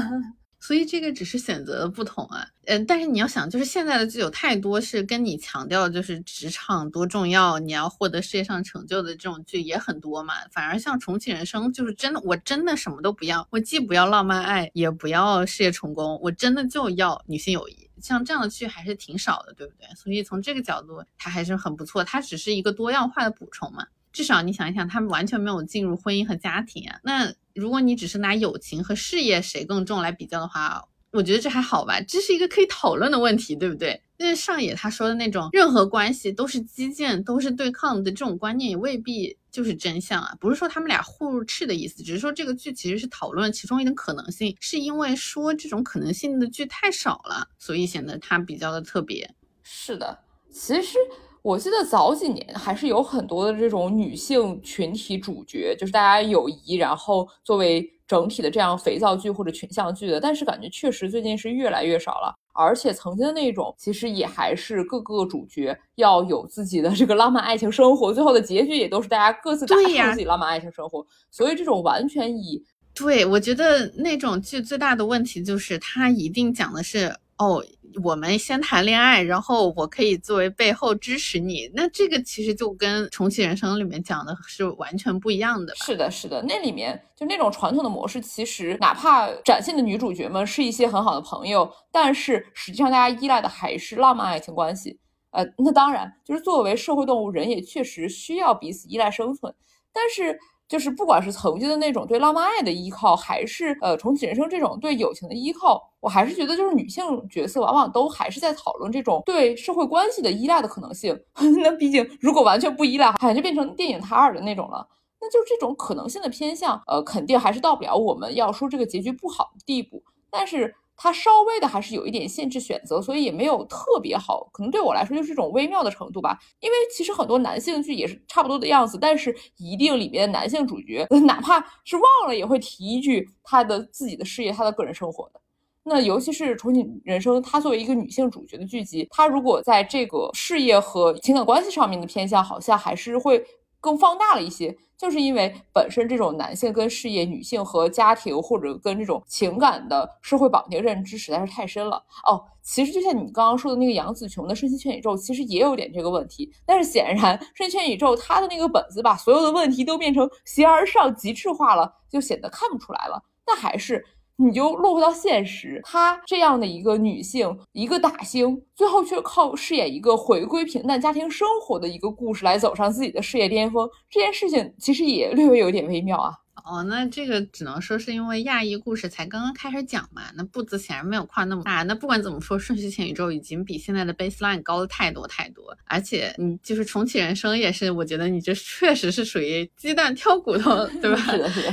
[0.63, 10.35] 所以这个只是选择的不同啊，嗯，但是你要想，就是现在的剧有太多是跟你强调就是职场多重要，你要获得事业上成就的这种剧也很多嘛。
[10.53, 17.91] 反而像重启人生，就是真的，我真的什么都不要，我既不要浪漫爱，也不要事业成功，我真的就要女性友谊。
[18.01, 19.89] 像这样的剧还是挺少的，对不对？
[19.97, 23.85] 所以从这个角度，它还是很不错，它只是一个多样化的补充嘛。
[24.13, 27.01] 至少你想一想，他们完全没有进入婚姻和家庭啊。
[27.03, 34.01] 那如果你只是拿友情和事业谁更重来比较的话，我觉得这还好吧，这是一个可以讨论的问题，对不对？
[34.17, 40.35] 因为上野他说的那种任何关系都是基建，都是对抗的这种观念，也未必就是真相啊。
[40.41, 49.35] 不是说他们俩互斥的意思，只是说这个剧其实是讨论其中一种可能性，是因为说这种可能性的剧太少了，所以显得它比较的特别。
[49.63, 50.19] 是的，
[50.51, 50.97] 其实。
[51.43, 60.21] 我记得早几年还是有很多的这种女性群体主角，就是大家友谊，然后作为整体的这样肥皂剧或者群像剧的。
[60.21, 71.05] 但是感觉确实最近是越来越少了，而且曾经的那种其实也还是各个主角要有自己的这个浪漫爱情生活，最后的结局也都是大家各自打出自己浪漫爱情生活。
[71.33, 72.63] 所以这种完全以
[72.95, 77.13] 对我觉得那种剧最大的问题就是它一定讲的是
[77.45, 77.65] 哦。
[78.03, 81.71] 我们先谈恋爱，然后我可以作为背后支持你。
[81.75, 85.75] 那这个其实就跟重启人生里面讲的是完全不一样的。
[85.75, 94.99] 是的，是的，那里面就那种传统的模式，其实哪怕展现的女主角们是一些很好的朋友，但是实际上大家依赖的还是浪漫爱情关系。
[95.33, 99.55] 呃，那当然，就是作为社会动物，人也确实需要彼此依赖生存，
[99.93, 100.39] 但是。
[100.73, 111.15] 就是不管是曾经的那种对浪漫爱的依靠，还是呃重启人生这种对友情的依靠，我还是觉得就是女性角色往往都还是在讨论这种对社会关系的依赖的可能性。
[111.63, 114.89] 那毕竟如果完全不依赖，好像就变成电影塔尔的那种了。
[115.21, 120.03] 那就这种可能性的偏向，呃，肯定还是到不了我们要说这个结局不好的地步。
[120.31, 120.75] 但是。
[120.97, 126.39] 它稍微的还是有一点限制选择，所以也没有特别好，可能对我来说就是一种微妙的程度吧。
[126.61, 135.41] 因为其实很多男性剧也是差不多的样子，但是一定里面的男性主角， 哪怕是忘了也会提一句他的自己的事业、他的个人生活的。
[135.85, 143.45] 那尤其是《重庆人生》，它作为一个女性主角的剧集，它如果在这个事业和情感关系上面的偏向，好像还是会。
[143.85, 152.41] 更放大了一些，就是因为本身这种男性跟事业、女性和家庭或者跟这种情感的社会绑定认知实在是太深了哦。
[152.63, 156.49] 其实就像你刚刚说的那个杨紫琼的《瞬息全宇宙》，其实也有点这个问题。
[156.65, 163.21] 但是显然，《瞬息全宇宙》它的那个本子把所有的问题都变成形而上极致化了，就显得看不出来了。
[163.45, 164.07] 但还是。
[164.45, 176.33] 你就落回到现实，她这样的一个女性，一个打星，最后却靠饰演一个回归平淡家庭生活的一个故事来走上自己的事业巅峰，这件事情其实也略微有点微妙啊。
[176.65, 181.83] 哦，那这个只能说是因为亚裔故事才刚刚开始讲嘛，那步子显然没有跨那么大。
[181.83, 185.77] 那不管怎么说，瞬息全宇宙已经比现在的 baseline 高了太多太多。
[185.87, 191.23] 而且你就是重启人生也是，我觉得你这确实是属于鸡蛋挑骨头，对吧？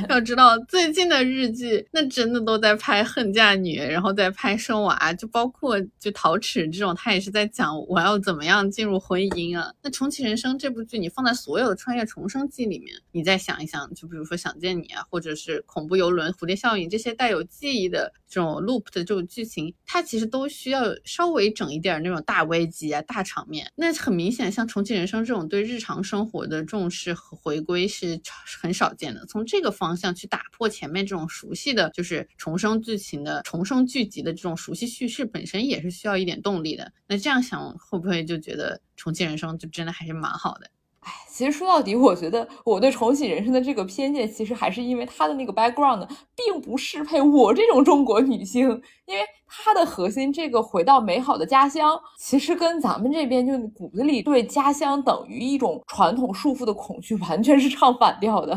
[0.10, 9.72] 要知道最近的日剧，那真的都在拍恨嫁女，然后在拍生娃，就包括就陶齿这种，他也是在讲我要怎么样进入婚姻啊。
[9.84, 14.79] 那重启人生这部剧，你放在所有的穿越重生记里面，你再想一想，就比如说想见。
[14.82, 23.72] 你啊，或者是恐怖游轮、蝴蝶效应这些带有记忆的这种 loop 的这种剧情，它其实都需要稍微整一点那种大危机啊、大场面。
[23.76, 28.20] 那很明显，像重启人生这种对日常生活的重视和回归是
[28.62, 29.26] 很少见的。
[29.26, 36.92] 从这个方向去打破前面这种熟悉的就是重生剧情的重生剧集的这种熟悉叙事，本身也是需要一点动力的。
[37.08, 40.70] 那这样想，会不会就觉得重启人生就真的还是蛮好的？
[41.02, 48.70] 哎，其实说到底，我觉得我对重启人生的这个偏见，其实还是因为他的那个 background 并不适配我这种中国女性，
[49.06, 58.54] 因为他的核心这个回到美好的家乡，其实跟咱们这边就骨子里对家乡等于一种传统束缚的恐惧，完全是唱反调的。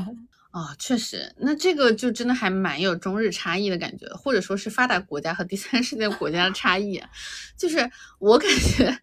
[0.50, 7.00] 啊，确实，那这个就真的还蛮有中日差异的感觉，或者说是发达国家和第三世界国家的差异，
[7.56, 8.98] 就是我感觉。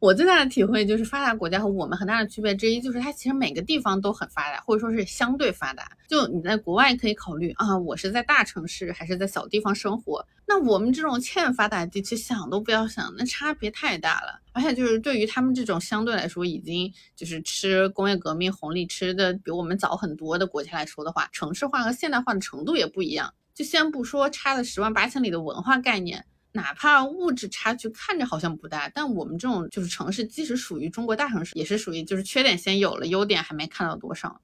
[0.00, 5.90] 我最大的体会就是，发达国家和我们很大的区别之一，就是它其实每个地方都很发达，或者说是相对发达。
[6.08, 10.26] 就你在国外可以考虑啊，我是在大城市还是在小地方生活？
[10.46, 14.40] 那我们这种欠发达地区想都不要想，那差别太大了。
[14.52, 23.32] 而且就是对于他们这种相对来说已经就是吃工业革命红利吃的比我们早很多的国家来说的话，城市化和现代化的程度也不一样。
[23.54, 26.24] 就先不说差了十万八千里的文化概念。
[26.52, 34.40] 哪怕物质差距看着好像不大，但我们这种就是城市，即使属于中国大城市，也是属于就是缺点先有了，优点还没看到多少。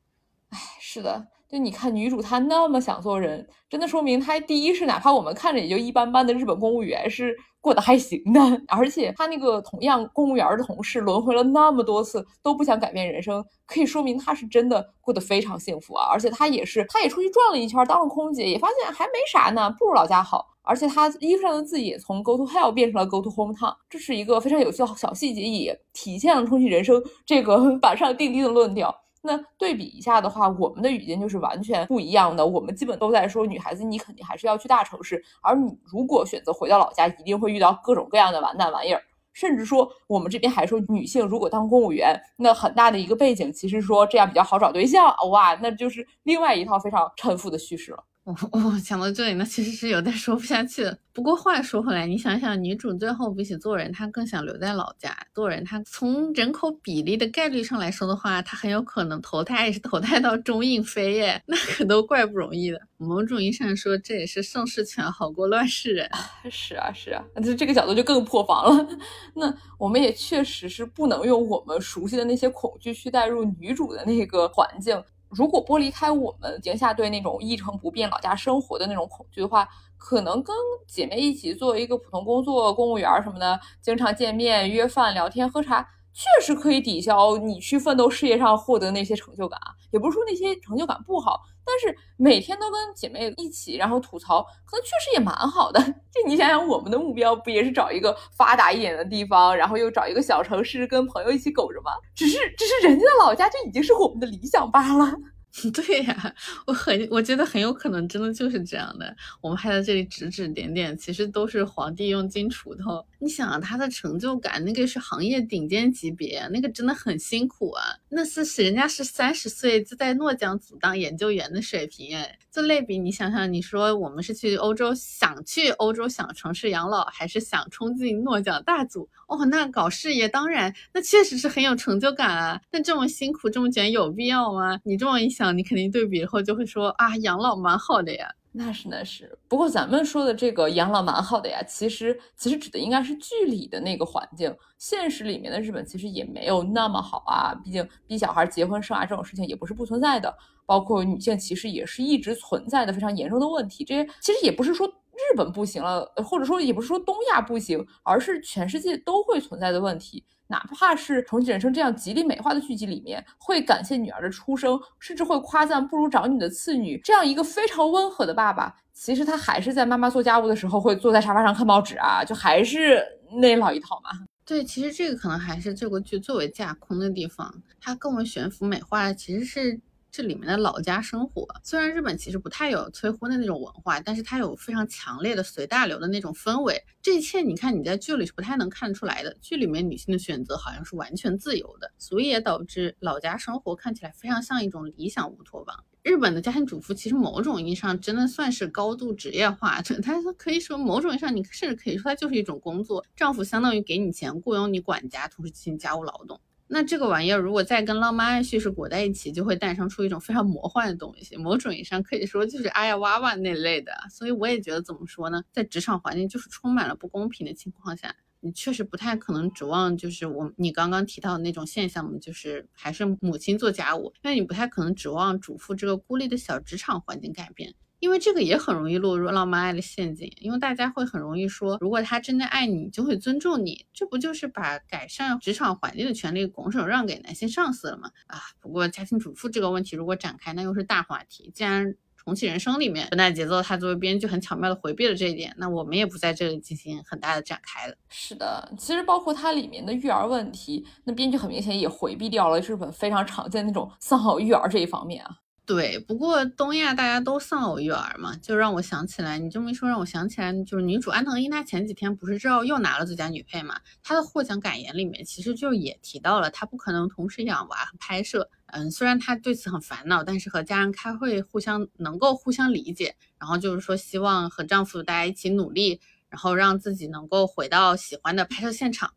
[0.51, 16.07] 哎，是的，就你看女主她那么想做人，真的说明她第一是哪怕我们看着也就一般般的日本公务员是过得还行的， 而且她那个同样公务员的同事轮回了那么多次都不想改变人生，可以说明她是真的过得非常幸福啊！
[16.11, 20.47] 而且她也是，她也出去转了一圈，当了空姐，也发现还没啥呢，不如老家好。
[20.69, 28.93] 而且他衣服上的字也从 Go to Hell 变成了 Go to Hometown，这是一个非常有趣的小细节，也体现了重启人生这个 板上钉钉的论调。
[29.27, 32.47] 那对比一下的话，我们的语境就是完全不一样的。
[32.47, 39.03] 我们基本都在说，女孩子你肯定还是要去大城市，而你如果选择回到老家，一定会遇到各种各样的完蛋玩意儿。
[39.33, 45.15] 甚至说，我们这边还说，女性如果当公务员，那很大的一个背景，其实说这样比较好找对象。
[45.29, 48.03] 哇，那就是另外一套非常沉浮的叙事了。
[48.27, 50.99] 我我讲到这里呢，其实是有点说不下去了。
[51.13, 55.17] 不过话说回来，你想想，女主最后比起做人，她更想留在老家。
[55.33, 62.81] 做人，她从人口比例的概率上来说的话，她很有可能投胎也是投胎到中印飞耶，那可都怪不容易的。
[62.97, 66.11] 某种意义上说，这也是盛世权好过乱世人。
[66.51, 68.89] 是啊，是啊，那这个角度就更破防了。
[69.37, 75.01] 那我们也确实是不能用我们熟悉的那些恐惧去带入女主的那个环境。
[75.29, 80.55] 如果剥离开我们宁夏对那种一成不变老家生活的那种恐惧的话，可能跟
[80.87, 85.89] 姐妹一起做一个普通工作，公务员什么的，经常见面、约饭、聊天、喝茶。
[86.17, 95.79] 确实可以抵消你去奋斗事业上获得那些成就感啊，也不是说那些成就感不好，但是每天都跟姐妹一起，然后吐槽，可能确实也蛮好的。
[96.11, 101.93] 就你想想，我们的目标不也是找一个发达一点的地方，然后又找一个小城市跟朋友一起苟着吗？
[102.15, 105.13] 只是，只是人家的老家就已经是我们的理想罢了。
[105.73, 106.35] 对呀，
[106.67, 109.17] 我很我觉得很有可能真的就是这样的。
[109.41, 113.03] 我们还在这里指指点点，其实都是皇帝用金锄头。
[113.19, 117.83] 你想啊，他的成就感，那个是行业顶尖级别，那个真的很辛苦啊。
[118.11, 129.09] 那是人家是三十岁就在诺奖组当研究员的水平，哎，就类比你想想，你说我们是去欧洲想去欧洲想城市养老，还是想冲进诺奖大组？
[129.27, 132.61] 哦，那搞事业当然，那确实是很有成就感啊。
[132.71, 134.79] 那这么辛苦这么卷有必要吗？
[134.85, 138.29] 你这么一想，你肯定对比以后就会说啊，养老蛮好的呀。
[138.59, 147.55] 那是那是，不过咱们说的这个养老蛮好的呀，其实其实指的应该是剧里的那个环境，现实里面的日本其实也没有那么好啊。
[147.63, 153.85] 毕竟逼小孩结婚生娃这种事情也不是不存在的，包括女性其实也是一直存在的非常严重的问题。
[153.85, 160.25] 这些其实也不是说日本不行了，或者说也不是说东亚不行，而是全世界都会存在的问题。
[160.49, 173.03] 哪怕是重启人生这样极力美化的剧集里面，会感谢女儿的出生，甚至会夸赞不如长女的次女，这样一个非常温和的爸爸，其实他还是在妈妈做家务的时候会坐在沙发上看报纸啊，就还是
[173.41, 174.11] 那老一套嘛。
[174.45, 179.81] 对，其实这个可能还是这个剧作为架空的地方，它更为悬浮美化其实是。
[180.17, 186.83] 这里面的老家生活，虽然日本其实不太有催婚的那种文化，但是它有非常强烈的随大流的那种氛围。
[187.03, 189.37] 这一切你看你在剧里是不太能看出来的。
[189.43, 195.85] 剧里面女性的选择好像是完全自由的，所以也导致老家生活看起来非常像一种理想乌托邦。
[196.03, 206.41] 日本的家庭主妇其实某种意义上真的算是高度职业化的， 它可以说某种意义上你甚至可以说它就是一种工作，丈夫相当于给你钱雇佣你管家，同时进行家务劳动。
[206.69, 211.37] 那这个玩意儿如果再跟浪漫爱叙事裹在一起，就会诞生出一种非常魔幻的东西。
[211.37, 213.93] 某种意义上可以说就是阿呀哇哇那类的。
[214.11, 227.75] 所以我也觉得怎么说呢，在职场环境就是充满了不公平的情况下，你确实不太可能指望就是我你刚刚提到的那种现象，就是还是母亲做家务，因为你不太可能指望主妇这个孤立的小职场环境改变。
[227.99, 238.11] 因为这个也很容易落入浪漫爱的陷阱，因为大家会很容易说，如果他真的爱你，就会尊重你，这不就是把改善职场环境的权利拱手让给男性上司了吗？
[238.27, 241.51] 啊，不过家庭主妇这个问题如果展开，那又是大话题。
[241.55, 247.95] 既然重启人生里面不带节奏，他作为编剧很巧妙的回避了这一点，那我们也不在这里进行很大的展开了。
[248.09, 255.31] 是的，其实包括它里面的育儿问题，那编剧很明显也回避掉了日本非常常见那种丧偶育儿这一方面啊。
[255.67, 263.81] 对，不过东亚大家都丧偶育儿嘛，就让我想起来，你这么一说，让我想起来，就是女主安藤樱，她前几天不是知道又拿了最佳女配嘛？
[264.01, 268.49] 她的获奖感言里面其实就也提到了，她不可能同时养娃和拍摄。
[268.67, 279.11] 嗯，虽然她对此很烦恼，但是和家人开会，互相能够互相理解，然后就是说希望和丈夫大家一起努力，然后让自己能够回到喜欢的拍摄现场。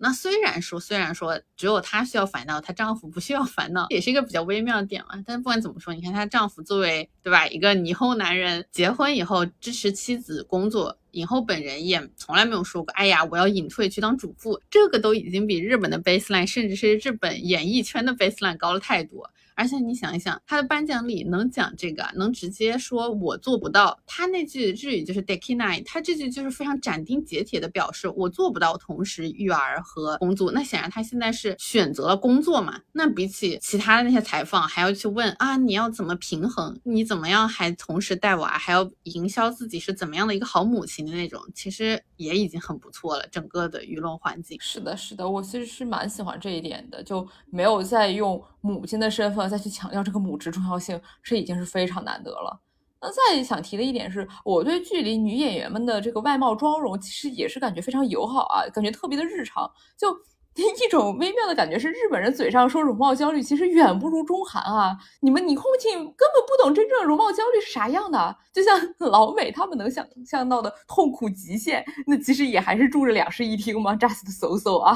[0.00, 5.22] 那虽然说，虽然说只有她需要烦恼，她丈夫不需要烦恼，也是一个比较微妙的点嘛。
[5.26, 19.28] 但不管怎么说，你看她丈夫作为对吧，一个以后男人，结婚以后支持妻子工作，以后本人也从来没有说过，哎呀，我要隐退去当主妇，这个都已经比日本的 baseline，甚至是日本演艺圈的 baseline 高了太多。
[19.58, 23.98] 而且你想一想，他的颁奖礼能讲这个，能直接说我做不到。
[24.06, 30.52] 他那句日语就是 dekinai，他这句就是非常斩钉截铁的表示我做不到同时育儿和工作。
[30.52, 32.80] 那显然他现在是选择了工作嘛？
[32.92, 36.78] 那比起其他的那些采访，还要去问啊，你要怎么平衡？
[36.84, 43.26] 你怎么样还同时带娃，还要营销自己是怎么样的一个好母亲的那种，其实也已经很不错了。
[43.26, 49.47] 整个的舆论环境是的，是的，我其实是蛮喜欢这一点的，就没有再用母亲的身份。
[49.48, 52.60] 再去强调这个母职重要性，这已经是非常难得了。
[53.00, 60.12] 那再想提的一点是，我对剧里女演员们的这个外貌妆容，其实也是感觉非常友好啊，感觉特别的日常，就
[60.58, 64.98] 一种微妙的感觉是，日本人嘴上说容貌焦虑，其实远不如中韩啊。
[65.20, 74.94] 你们你后庆根本不懂真正的容貌焦虑是啥样的，就像 老美他们能想象到的痛苦极限，那其实也还是住着两室一厅吗？Just so so 啊。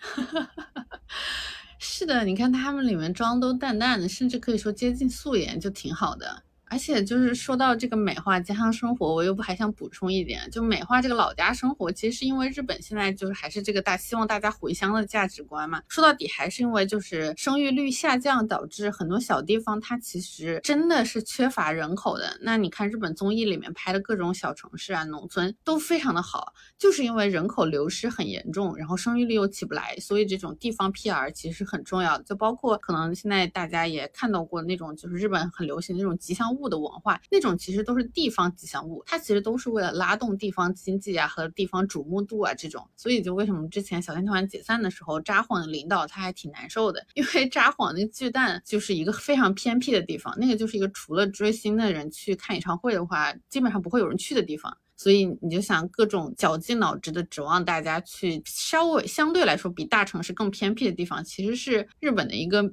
[0.00, 1.00] 哈哈哈哈
[1.78, 6.42] 是的，你看他们里面妆都淡淡的，甚至可以说接近素颜，就挺好的。
[6.70, 15.82] 而且就是说到这个美化家乡生活，我又不还想补充一点，就美化这个老家生活，其实是因为日本现在就是还是这个大希望大家回乡的价值观嘛。
[15.88, 22.38] 说到底还是因为就是生育率下降，导致很多小地方它其实真的是缺乏人口的。
[22.42, 32.20] 那你看日本综艺里面拍的各种小城市啊、农村都非常的好，就是因为人口流失很严重，然后生育率又起不来，所以这种地方 PR 其实很重要。
[32.22, 36.57] 就包括可能现在大家也看到过那种就是日本很流行的那种吉祥物。
[36.58, 62.72] 物的文化，那种其实都是地方吉祥物，它其实都是为了拉动地方经济啊和地方瞩目度啊这种，所以就为什么之前小天团解散的时候，札幌的领导他还挺难受的，因为札幌那巨蛋就是一个非常偏僻的地方，那个就是一个除了追星的人去看演唱会的话，基本上不会有人去的地方，所以你就想各种绞尽脑汁的指望大家去稍微相对来说比大城市更偏僻的地方，其实是日本的一个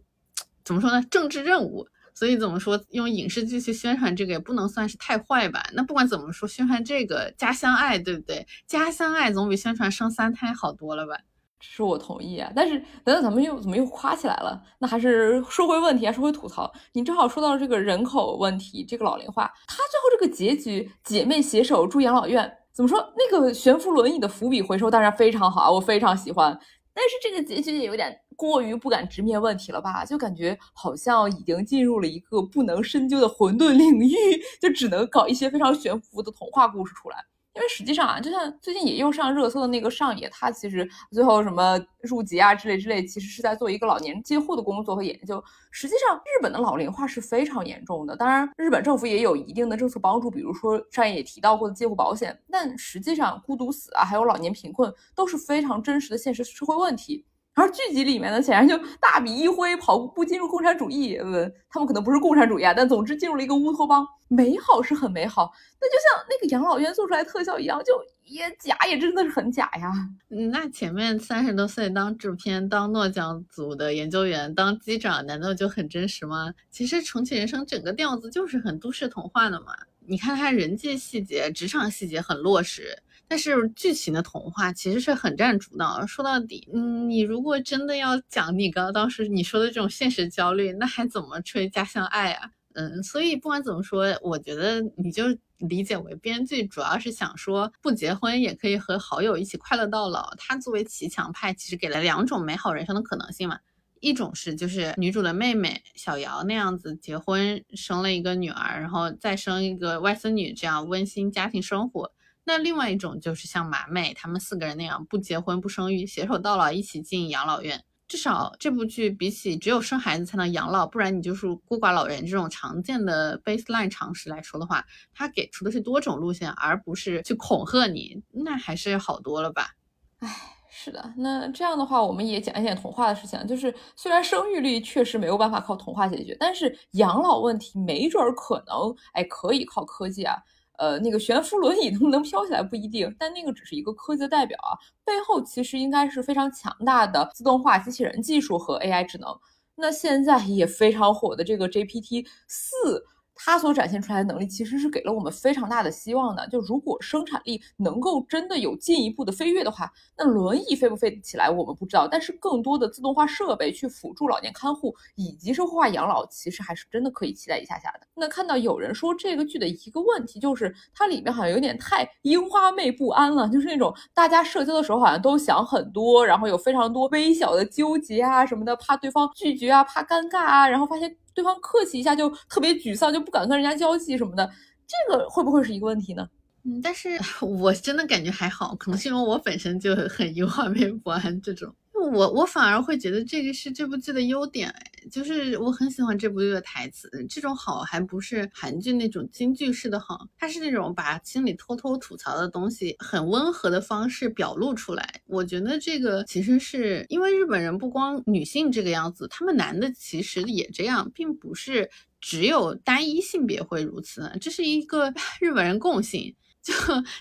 [0.63, 1.87] 怎么说呢政治任务。
[2.15, 5.61] 所以怎么说，用影视剧去宣传这个也不能算是太坏吧？
[5.73, 8.47] 那不管怎么说，宣传这个家乡爱，对不对？
[8.65, 11.17] 家乡爱总比宣传生三胎好多了吧？
[11.59, 12.49] 是我同意啊。
[12.55, 14.63] 但是等等，咱们又怎么又夸起来了？
[14.79, 16.71] 那还是说回问题还是回吐槽。
[16.93, 23.13] 你正好说到这个人口问题，这个老龄化，他最后这个结局，姐妹携手住养老院，怎么说？
[23.17, 26.57] 那个悬浮轮椅的伏笔回收当然非常好啊，我非常喜欢。
[26.93, 28.21] 但是这个结局也有点。
[28.35, 30.05] 过于不敢直面问题了吧？
[30.05, 34.15] 就感觉好像已经进入了一个不能深究的混沌领域，
[34.61, 37.17] 就只能搞一些非常悬浮的童话故事出来。
[37.55, 45.41] 因为实际上啊，就像最近也又上热搜的那个上野，他其实最后什么入籍啊之类之类，其实是在做一个老年介护的工作和研究。
[45.71, 48.13] 实际上，日本的老龄化是非常严重的。
[48.13, 52.37] 当然，日本政府也有一定的政策帮助，比如说上野也提到过的介护保险。
[52.51, 57.25] 但实际上，孤独死啊，还有老年贫困，都是非常真实的现实社会问题。
[57.55, 61.15] 而剧集里面呢，显然就大笔一挥，跑步进入共产主义。
[61.15, 64.05] 呃，他们可能不是共产主义啊，但总之进入了一个乌托邦。
[64.27, 67.93] 美好是很美好，那就像那个养老院做出来特效一样，就
[68.23, 69.91] 也假，也真的是很假呀。
[70.29, 76.51] 嗯，那前面三十多岁当制片、当诺奖组的研究员、当机长，难道就很真实吗？
[76.71, 79.73] 其实重启人生整个调子就是很都市童话的嘛。
[80.07, 82.97] 你看他人际细节、职场细节很落实。
[83.27, 86.05] 但是剧情的童话其实是很占主导。
[86.05, 92.51] 说到底，嗯，你如果真的要讲你刚刚当时你说的这种现实焦虑，那还怎么吹家乡爱啊？
[92.73, 95.25] 嗯，所以不管怎么说，我觉得你就
[95.59, 100.33] 理解为编剧主要是想说，不结婚也可以和好友一起快乐到老。
[100.37, 103.57] 他作为骑墙派，其实给了两种美好人生的可能性嘛。
[104.01, 112.11] 一种是就是女主的妹妹小瑶那样子结婚生了一个女儿，然后再生一个外孙女，这样温馨家庭生活。
[112.45, 117.83] 那另外一种就是像马妹他们四个人那样不结婚不生育，携手到老，一起进养老院。
[118.07, 129.71] 至少这部剧比起只有生孩子才能养老，不然你就是孤寡老人这种常见的 baseline 常识来说的话，它给出的是多种路线，而不是去恐吓你，那还是好多了吧？
[130.19, 130.29] 唉，
[130.69, 133.43] 是的，那这样的话，我们也讲一讲童话的事情。
[133.47, 140.35] 就是虽然生育率确实没有办法靠童话解决，但是养老问题没准儿可能，哎，可以靠科技啊。
[140.77, 149.29] 呃，那个悬浮轮椅能不能飘起来不一定，但那个只是一个科技的代表啊，背后其实应该是非常强大的自动化机器人技术和 AI 智能。
[149.75, 153.05] 那现在也非常火的这个 GPT 四。
[153.35, 156.47] 它所展现出来的能力，其实是给了我们非常大的希望的。
[156.47, 162.07] 就如果生产力能够真的有进一步的飞跃的话，那轮椅飞不飞得起来，我们不知道。
[162.07, 168.07] 但是更多的自动化设备去辅助老年看护以及社会化养老，其实还是真的可以期待一下下的。
[168.15, 181.15] 那看到有人说这个剧的一个问题，就是它里面好像有点太樱花妹不安了，就是那种大家社交的时候好像都想很多，然后有非常多微小的纠结啊什么的，怕对方拒绝啊，怕尴尬啊，然后发现。
[181.35, 184.49] 对方客气一下就特别沮丧，就不敢跟人家交际什么的，
[184.87, 186.27] 这个会不会是一个问题呢？
[186.63, 187.09] 嗯，但是
[187.45, 190.73] 我真的感觉还好，可能是因为我本身就很忧患
[191.03, 191.75] 不安这种。
[192.05, 194.73] 我我反而会觉得这个是这部剧的优点，
[195.11, 205.21] 就是我很喜欢这部剧的台词，这种好还不是韩剧那种京剧式的好，它是那种把心里偷偷吐槽的东西，很温和的方式表露出来。
[205.25, 211.89] 我觉得这个其实是因为日本人不光女性这个样子，他们男的其实也这样，并不是
[212.21, 216.35] 只有单一性别会如此，这是一个 日本人共性。
[216.65, 216.73] 就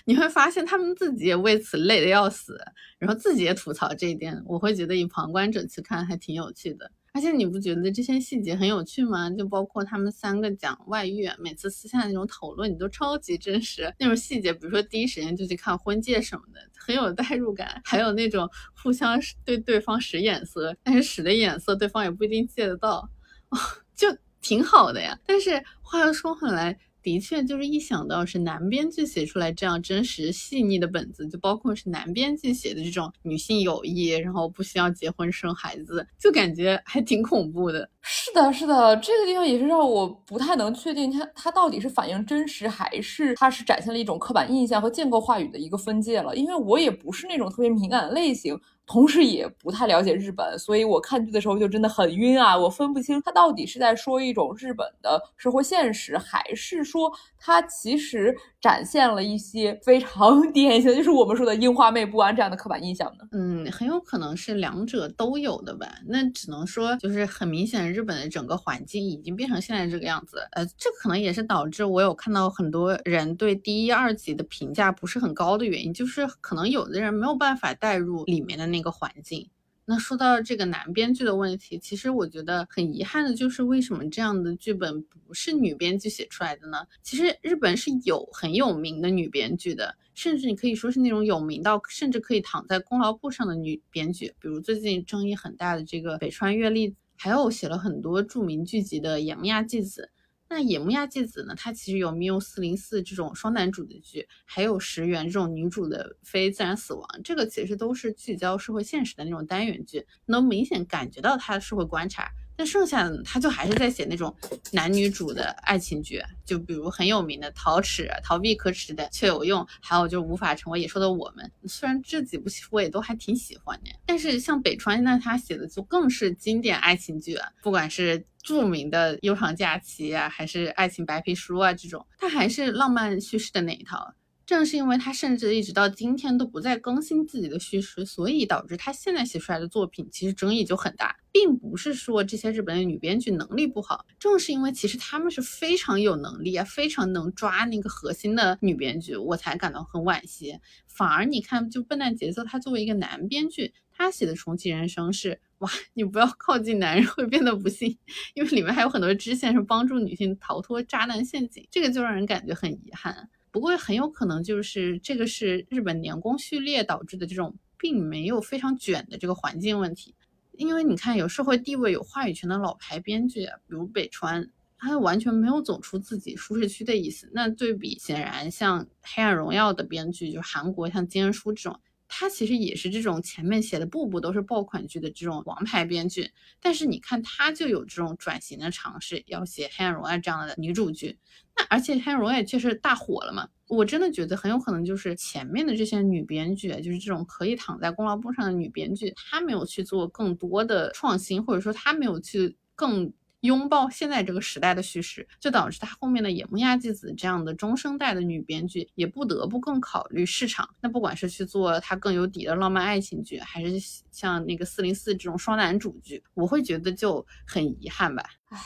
[0.05, 2.59] 你会发现他们自己也为此累得要死，
[2.97, 6.91] 然后自己也吐槽这一点，我会觉得以旁观者去看还挺有趣的。
[7.13, 9.29] 而且你不觉得这些细节很有趣吗？
[9.29, 13.93] 就包括他们三个讲外遇，每次私下那种讨论，你都超级真实。
[13.99, 17.79] 那种细节，比如说第一时间就去看婚戒什么的，很有代入感。
[17.85, 23.07] 还有那种互相对对方使眼色，但是使的眼色对方也不一定借得到，
[23.49, 23.57] 哦，
[23.95, 24.07] 就
[24.41, 25.17] 挺好的呀。
[25.27, 26.79] 但是话又说回来。
[27.05, 37.87] 的确，就是一想到是男编剧写出来这样真实细腻的本子，就包括是男编剧写的这种女性友谊，然后不需要结婚生孩子，就感觉还挺恐怖的。
[38.01, 46.35] 是的，是的，这个地方也是让我不太能确定，它它到底是反映真实，还是它是展现了一种刻板印象和建构话语的一个分界了。
[46.35, 48.59] 因为我也不是那种特别敏感的类型。
[48.85, 52.57] 同时也不太了解日本，所以我看剧的时候就真的很晕啊！
[52.57, 63.23] 我分不清他到底是在说一种日本的生活现实，还是说他其实展现了一些非常典型，就是我们说的樱花妹不安这样的刻板印象呢？
[63.31, 65.87] 嗯，很有可能是两者都有的吧。
[66.07, 70.37] 那只能说，就是很明显，日本的整个环境已经变成现在这个样子。
[70.53, 78.65] 呃，这可能也是导致我有看到很多人对第一、二集的评价不是很高的原因，就是可能有的人没有办法带入里面的。
[78.65, 79.47] 那个环境，
[79.87, 86.79] 那说到这个男编剧的问题，其实我觉得很遗憾的就是，为什么这样的剧本不是女编剧写出来的呢？
[87.03, 100.09] 其实日本是有很有名的女编剧的，甚至你可以说是那种有名到甚至可以躺在功劳簿上的女编剧，比如最近争议很大的这个北川月丽，还有写了很多著名剧集的野木亚纪子。
[100.47, 101.55] 那野木亚纪子呢？
[101.57, 112.31] 它其实有《缪四零四》这种双男主的剧，还有《石原》这种女主的非自然死亡，这个其实都是聚焦社会现实的那种单元剧，能明显感觉到他的社会观察。
[112.57, 114.33] 但剩下的他就还是在写那种
[114.71, 121.51] 男女主的爱情剧，就比如很有名的《逃耻》，逃避可耻的却有用，还有就无法成为野兽的我们。
[121.65, 134.13] 虽然这几部戏我也都还挺喜欢的，但是像北川那他写的就更是经典爱情剧了，不管是著名的《悠长假期》啊，还是《爱情白皮书》啊这种，他还是浪漫叙事的那一套。
[134.45, 150.59] 正是因为他甚至一直到今天都不再更新自己的叙事，所以导致他现在写出来的作品其实争议就很大，并不是说这些日本的女编剧能力不好，正是因为其实他们是非常有能力啊，非常能抓那个核心的女编剧，我才感到很惋惜。
[150.85, 157.97] 反而你看，就笨蛋节奏，他作为一个男编剧，他写的重启人生是哇，你不要靠近男人会变得不幸，
[158.33, 163.29] 因为里面还有很多支线是帮助女性逃脱渣男陷阱，这个就让人感觉很遗憾。
[163.51, 170.13] 不过很有可能就是这个是日本年功序列导致的这种并没有非常卷的这个环境问题，
[170.57, 174.45] 因为你看有社会地位、有话语权的老牌编剧，比如北川，
[174.77, 177.31] 他完全没有走出自己舒适区的意思。
[177.33, 181.79] 那对比显然像《黑暗荣耀》的编剧，就是韩国像金恩淑这种。
[182.07, 186.31] 他其实也是这种前面写的部部都是爆款剧的这种王牌编剧，
[186.61, 191.17] 但是你看他就有这种转型的尝试，要写《黑暗荣耀》这样的女主剧。
[191.57, 203.11] 那而且《黑暗荣耀》确实大火了嘛，我真的觉得很有可能就是前面的这些女编剧，就是这种可以躺在功劳簿上的女编剧，她没有去做更多的创新，或者说她没有去更。
[203.45, 210.67] 拥抱现在这个时代的叙事，就导致他后面的野木亚纪子这样的中生代的女编剧也不得不更考虑市场。
[210.81, 213.75] 那不管是去做他更有底的浪漫爱情剧，还是
[214.11, 218.23] 像那个四零四这种双男主剧，我会觉得就很遗憾吧。
[218.49, 218.59] 唉，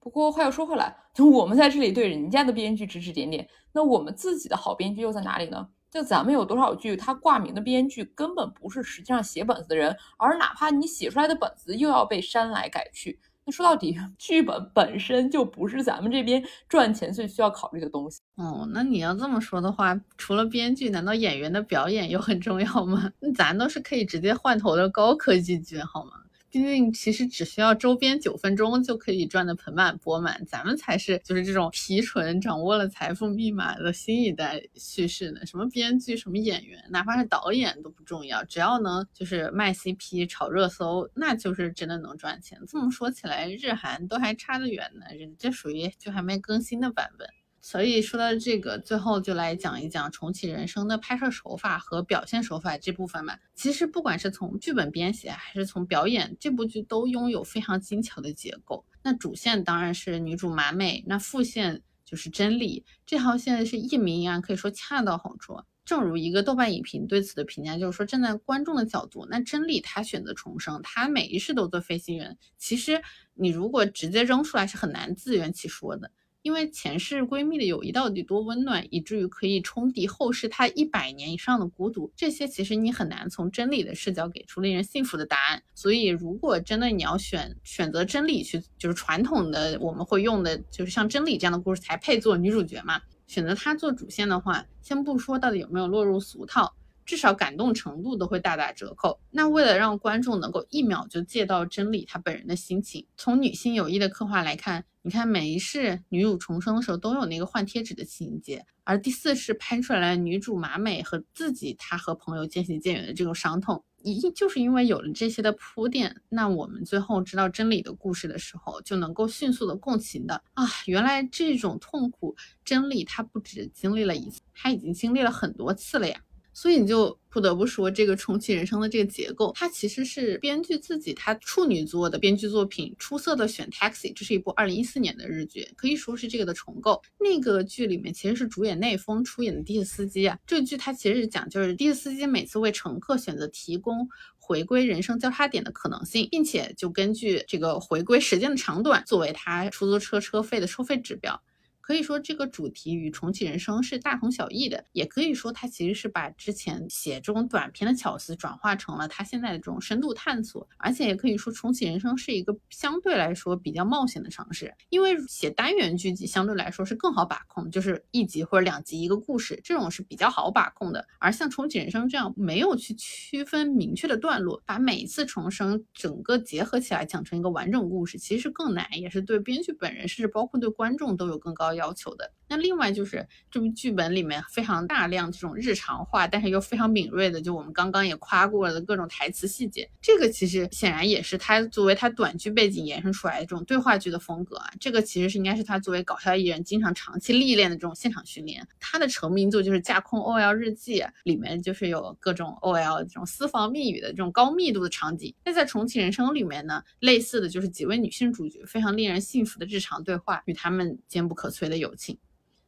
[0.00, 5.68] 不过话又说回来，就我们在这里对人家的编剧指指点点，那我们自己的好编剧又在哪里呢？
[5.90, 13.20] 就咱们有多少剧，他挂名的编剧根本不是实际上写本子的人，而哪怕你写出来的本子又要被删来改去。
[13.46, 18.20] 那说到底，剧本本身就不是咱们这边赚钱最需要考虑的东西。
[18.36, 23.10] 哦，那你要这么说的话，除了编剧，难道演员的表演又很重要吗？
[23.20, 26.12] 那 咱都是可以直接换头的高科技剧，好吗？
[26.54, 35.44] 毕竟，其实只需要周边九分钟就可以赚得盆满钵满，咱们才是就是这种提纯掌握了财富密码的新一代叙事呢。
[35.46, 42.56] 什么编剧，什么演员，哪怕是导演都不重要，只要能就是卖 CP、炒热搜，那就是真的能赚钱。
[42.68, 47.28] 这么说起来，日韩都还差得远呢，这属于就还没更新的版本。
[47.64, 53.40] 所以说到这个，最后就来讲一讲重启人生的拍摄手法和表现手法这部分吧。
[53.54, 58.84] 其实不管是从剧本编写还是从表演，这部剧都拥有非常精巧的结构。
[59.02, 62.84] 那主线当然是女主麻美，那副线就是真理。
[63.06, 65.58] 这条线是一明一暗，可以说恰到好处。
[65.86, 72.36] 正如一个豆瓣影评对此的评价，就是说站在观众的角度，那真理她选择重生，她每一世都做飞行员。
[72.58, 73.00] 其实
[73.32, 76.10] 你如果直接扔出来，是很难自圆其说的。
[76.44, 85.62] 因为前世闺蜜的友谊到底多温暖，以至于可以冲抵后世她一百年以上的孤独，这些其实你很难从真理的视角给出令人信服的答案。
[85.74, 93.00] 所以，如果真的你要选选择真理去，就是传统的我们会用的，就是像真理这样的故事才配做女主角嘛？
[93.26, 96.74] 选择她做主线的话，先不说到底有没有落入俗套。
[97.04, 99.20] 至少感动程度都会大打折扣。
[99.30, 122.34] 那为了让观众能够一秒就借到真理她本人的心情，从女性友谊的刻画来看，你看每一世女主重生的时候都有那个换贴纸的情节，而第四世拍出来女主马美和自己她和朋友渐行渐远的这种伤痛，一就是因为有了这些的铺垫，那我们最后知道真理的故事的时候，就能够迅速的共情的啊，原来这种痛苦
[122.64, 126.18] 真理她不止经历了一次，她已经经历了很多次了呀。
[126.54, 137.02] 所以你就不得不说，这个重启人生的这个结构，它其实是编剧自己他处女作的编剧作品，出色的选 Taxi，这是一部二零一四年的日剧，可以说是这个的重构。
[137.18, 151.42] 那个剧里面其实是主演内丰出演的的士司机啊，这个剧它其实是讲就是的士司机每次为乘客选择提供回归人生交叉点的可能性，并且就根据这个回归时间的长短作为他出租车车费的收费指标。
[151.86, 181.73] 可以说这个主题与重启人生是大同小异的，也可以说它其实是把之前写这种短篇的巧思转化成了它现在的这种深度探索，而且也可以说重启人生是一个相对来说比较冒险的尝试，因为写单元剧集相对来说是更好把控，就是一集或者两集一个故事，这种是比较好把控的，而像重启人生这样没有去区分明确的段落，把每一次重生整个结合起来讲成一个完整故事，其实更难，也是对编剧本人甚至包括对观众都有更高。
[181.74, 182.32] 要求的。
[182.48, 194.70] 那另外就是这部剧本里面非常大量这种日常化，但是又非常敏锐的，就我们刚刚也夸过了的各种台词细节，这个其实显然也是他作为他短剧背景延伸出来的这种对话剧的风格啊。
[194.78, 198.66] 这个其实是应该是他作为搞笑艺人经常长期历练的这种现场训练。
[198.78, 205.34] 他的成名作就是《架空 OL 日记》，里面就是有各种 OL 这种私房密语的这种高密度的场景。
[205.44, 211.64] 那在重启人生里面呢，类似的就是几位女性主角非常令人信服的日常对话，与他们坚不可摧。
[211.64, 212.18] 的友情，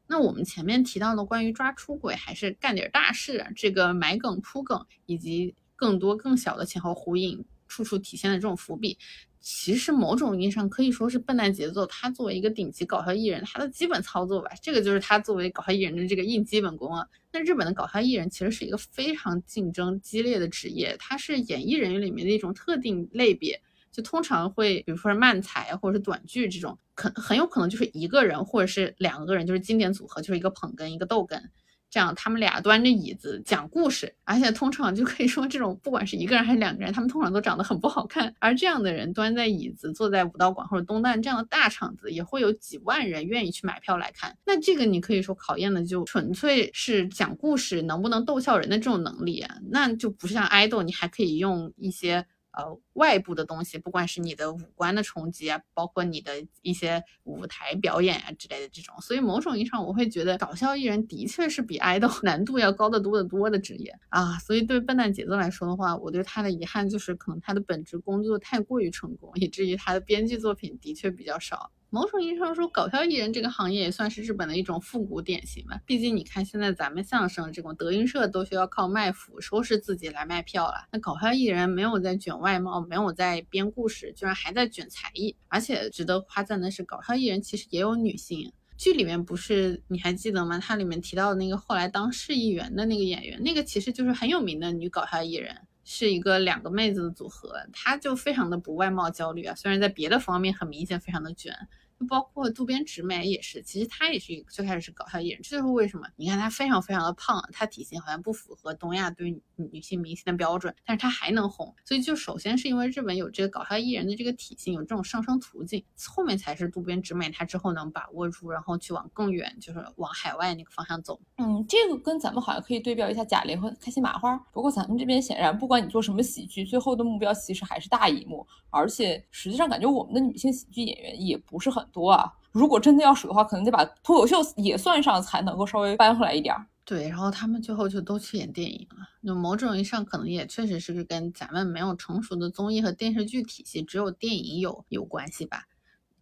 [0.07, 8.97] 那我们前面提到的关于抓出轨还是干点大事，这个埋梗铺梗，以及更多更小的前后呼应，处处体现的这种伏笔，
[9.41, 11.85] 其实某种意义上可以说是笨蛋节奏。
[11.87, 17.07] 他作为一个顶级搞笑艺人，他的基本操作吧，这个就是他作为搞笑艺人的这个硬基本功啊。
[17.33, 23.61] 那日本的搞笑艺人其实是一个非常竞争激烈的职业，他是演艺人员里面的一种特定类别。
[23.97, 31.41] 就通常会，比如说是慢才或者是短剧这种，可很有可能就是一个人或者是两个人，就是经典组合，就是一个捧哏一个逗哏。
[31.89, 38.35] 这样他们俩端着椅子讲故事，而且通常就可以说这种不管是一个人还是两个人，他们通常都长得很不好看。
[38.39, 44.37] 而这样的人端在椅子，坐在武道馆或者东旦这样的大场子，也会有几万人愿意去买票来看。
[44.45, 52.27] 那这个你可以说考验的就纯粹是讲故事能不能逗笑人的这种能力啊，那就不是像爱豆，你还可以用一些。
[52.57, 56.33] 呃，外部的东西，不管是你的五官的冲击啊，包括你的
[56.63, 64.39] 一些舞台表演啊之类的这种，所以某种意义上，我会觉得搞笑艺人的确是比爱豆 难度要高得多得多的职业啊。
[64.39, 71.71] 所以对笨蛋节奏来说的话，我对他的遗憾就是，可能他的本职工作太过于成功，以至于他的编剧作品的确比较少。
[71.97, 75.81] 某种意义上说，搞笑艺人这个行业也算是日本的一种复古典型吧。
[75.87, 80.87] 毕竟你看，现在咱们相声这种德云社都需要靠卖腐收拾自己来卖票了。
[80.93, 85.35] 那搞笑艺人没有在卷外貌，没有在编故事，居然还在卷才艺。
[85.49, 88.53] 而且值得夸赞的是，搞笑艺人其实也有女性。
[88.77, 90.59] 剧里面不是你还记得吗？
[90.59, 95.57] 它里面提到的那个后来当市议员的那个演员，那个其实就是很有名的女搞笑艺人。
[95.89, 101.55] 是一个两个妹子的组合，她就非常的不外貌焦虑啊，虽然在别的方面很明显非常的卷。
[101.99, 121.19] 就包括渡边直美也是，其实她也是一个最开始是搞笑艺人，这就是为什么你看她非常非常的胖，她体型好像不符合东亚对女性明星的标准，但是她还能红，所以就首先是因为日本有这个搞笑艺人的这个体型，有这种上升途径，后面才是渡边直美她之后能把握住，然后去往更远，就是往海外那个方向走。
[121.39, 131.86] 嗯，这个跟咱们好像可以对标一下贾玲和开心麻花，不过咱们这边显然不管你做什么喜剧，最后的目标其实还是大荧幕，而且实际上感觉我们的女性喜剧演员也不是很。
[131.93, 132.32] 多啊！
[132.53, 136.66] 如果真的要数的话，可能得把脱口秀也算上，才能够稍微扳回来一点儿。
[136.84, 139.07] 对，然后他们最后就都去演电影了。
[139.20, 145.64] 那某种意义上，可能也确实是跟咱们没有成熟的综艺和电视剧体系，只有电影有有关系吧。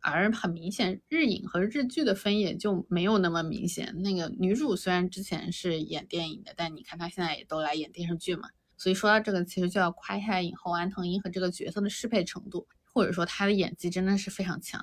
[0.00, 3.94] 而很明显，日影和日剧的分野就没有那么明显。
[4.02, 8.48] 那个女主虽然之前是演电影的，但你看她现在也都来演电视剧嘛。
[8.76, 12.66] 所以说到这个，其实就要夸一下影后安藤樱和这个角色的适配程度。
[12.94, 14.80] 或者说他的演技真的是非常强，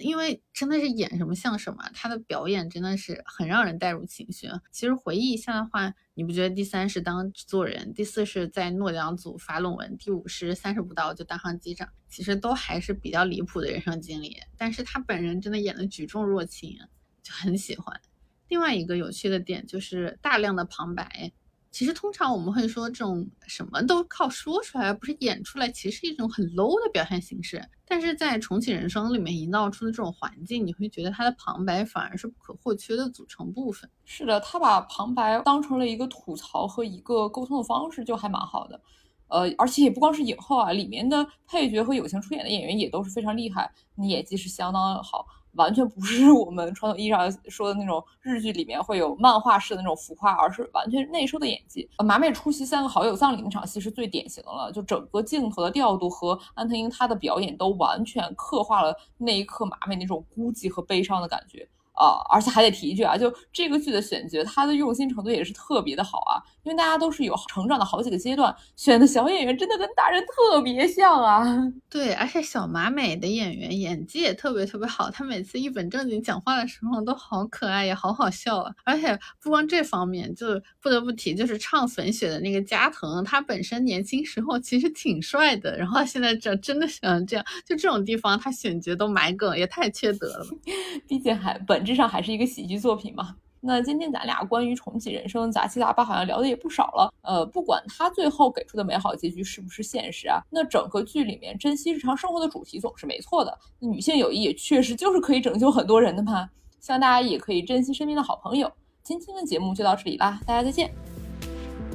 [0.00, 4.48] 因为真的是演什么像什么，他的表演真的是很让人带入情绪。
[4.72, 14.38] 其实回忆一下的话，你不觉得第三是当制作人，第四是在诺奖组发论文，第五是三十不到就当上机长，其实都还是比较离谱的人生经历。
[14.56, 16.74] 但是他本人真的演的举重若轻，
[17.22, 18.00] 就很喜欢。
[18.48, 21.30] 另外一个有趣的点就是大量的旁白。
[21.70, 27.64] 其实通常我们会说，这种什么都靠说出来，而不是演出来，其实是一种很 low 的表现形式。
[27.86, 33.88] 但是在重启人生里面营造出的这种环境，你会觉得他的旁白反而是不可或缺的组成部分。
[34.04, 38.80] 是的，他把旁白当成了一个吐槽和一个沟通的方式，就还蛮好的。
[39.28, 45.24] 呃，而且也不光是影后啊，里面的配角和友情出演的演员也都是非常厉害，你演技是相当好。
[45.52, 51.88] 完全不是我们传统意义上说的那种日剧里面会有漫画式的那种浮夸，而是完全内收的演技。
[52.04, 61.68] 马美出席三个好友葬礼那场戏是最典型的了，就整个镜头的调度和安藤樱她的表演都完全刻画了那一刻马美那种孤寂和悲伤的感觉。
[61.92, 66.40] 啊，而且还得提一句啊，就这个剧的选角，他的用心程度也是特别的好啊。
[66.64, 71.44] 因为大家都是有成长的好几个阶段，选的小演员真的跟大人特别像啊。
[71.88, 78.72] 对，而且小马美的演员演技也特别特别好，她每次一本正经讲话的时候都好可爱，也好好笑啊。
[78.84, 90.46] 而且不光这方面，就不得不提，就是唱粉雪的那个加藤，他本身年轻时候其实挺帅的，然后现在这真的想这样，就这种地方他选角都埋梗，也太缺德了。
[91.06, 91.90] 毕竟还本质。
[91.90, 93.34] 上还是一个喜剧作品嘛。
[93.60, 97.12] 那今天咱俩关于重启人生杂七杂八好像聊的也不少了。
[97.22, 103.58] 呃，不管他最后给出的美好结局是不是现实啊，那整个剧里面珍惜日常生活的主题总是没错的。
[103.78, 106.48] 女性友谊也确实就是可以拯救很多人的嘛。
[106.80, 108.70] 希望大家也可以珍惜身边的好朋友。
[109.02, 110.90] 今天的节目就到这里啦，大家再见。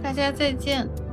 [0.03, 1.04] 大家再见。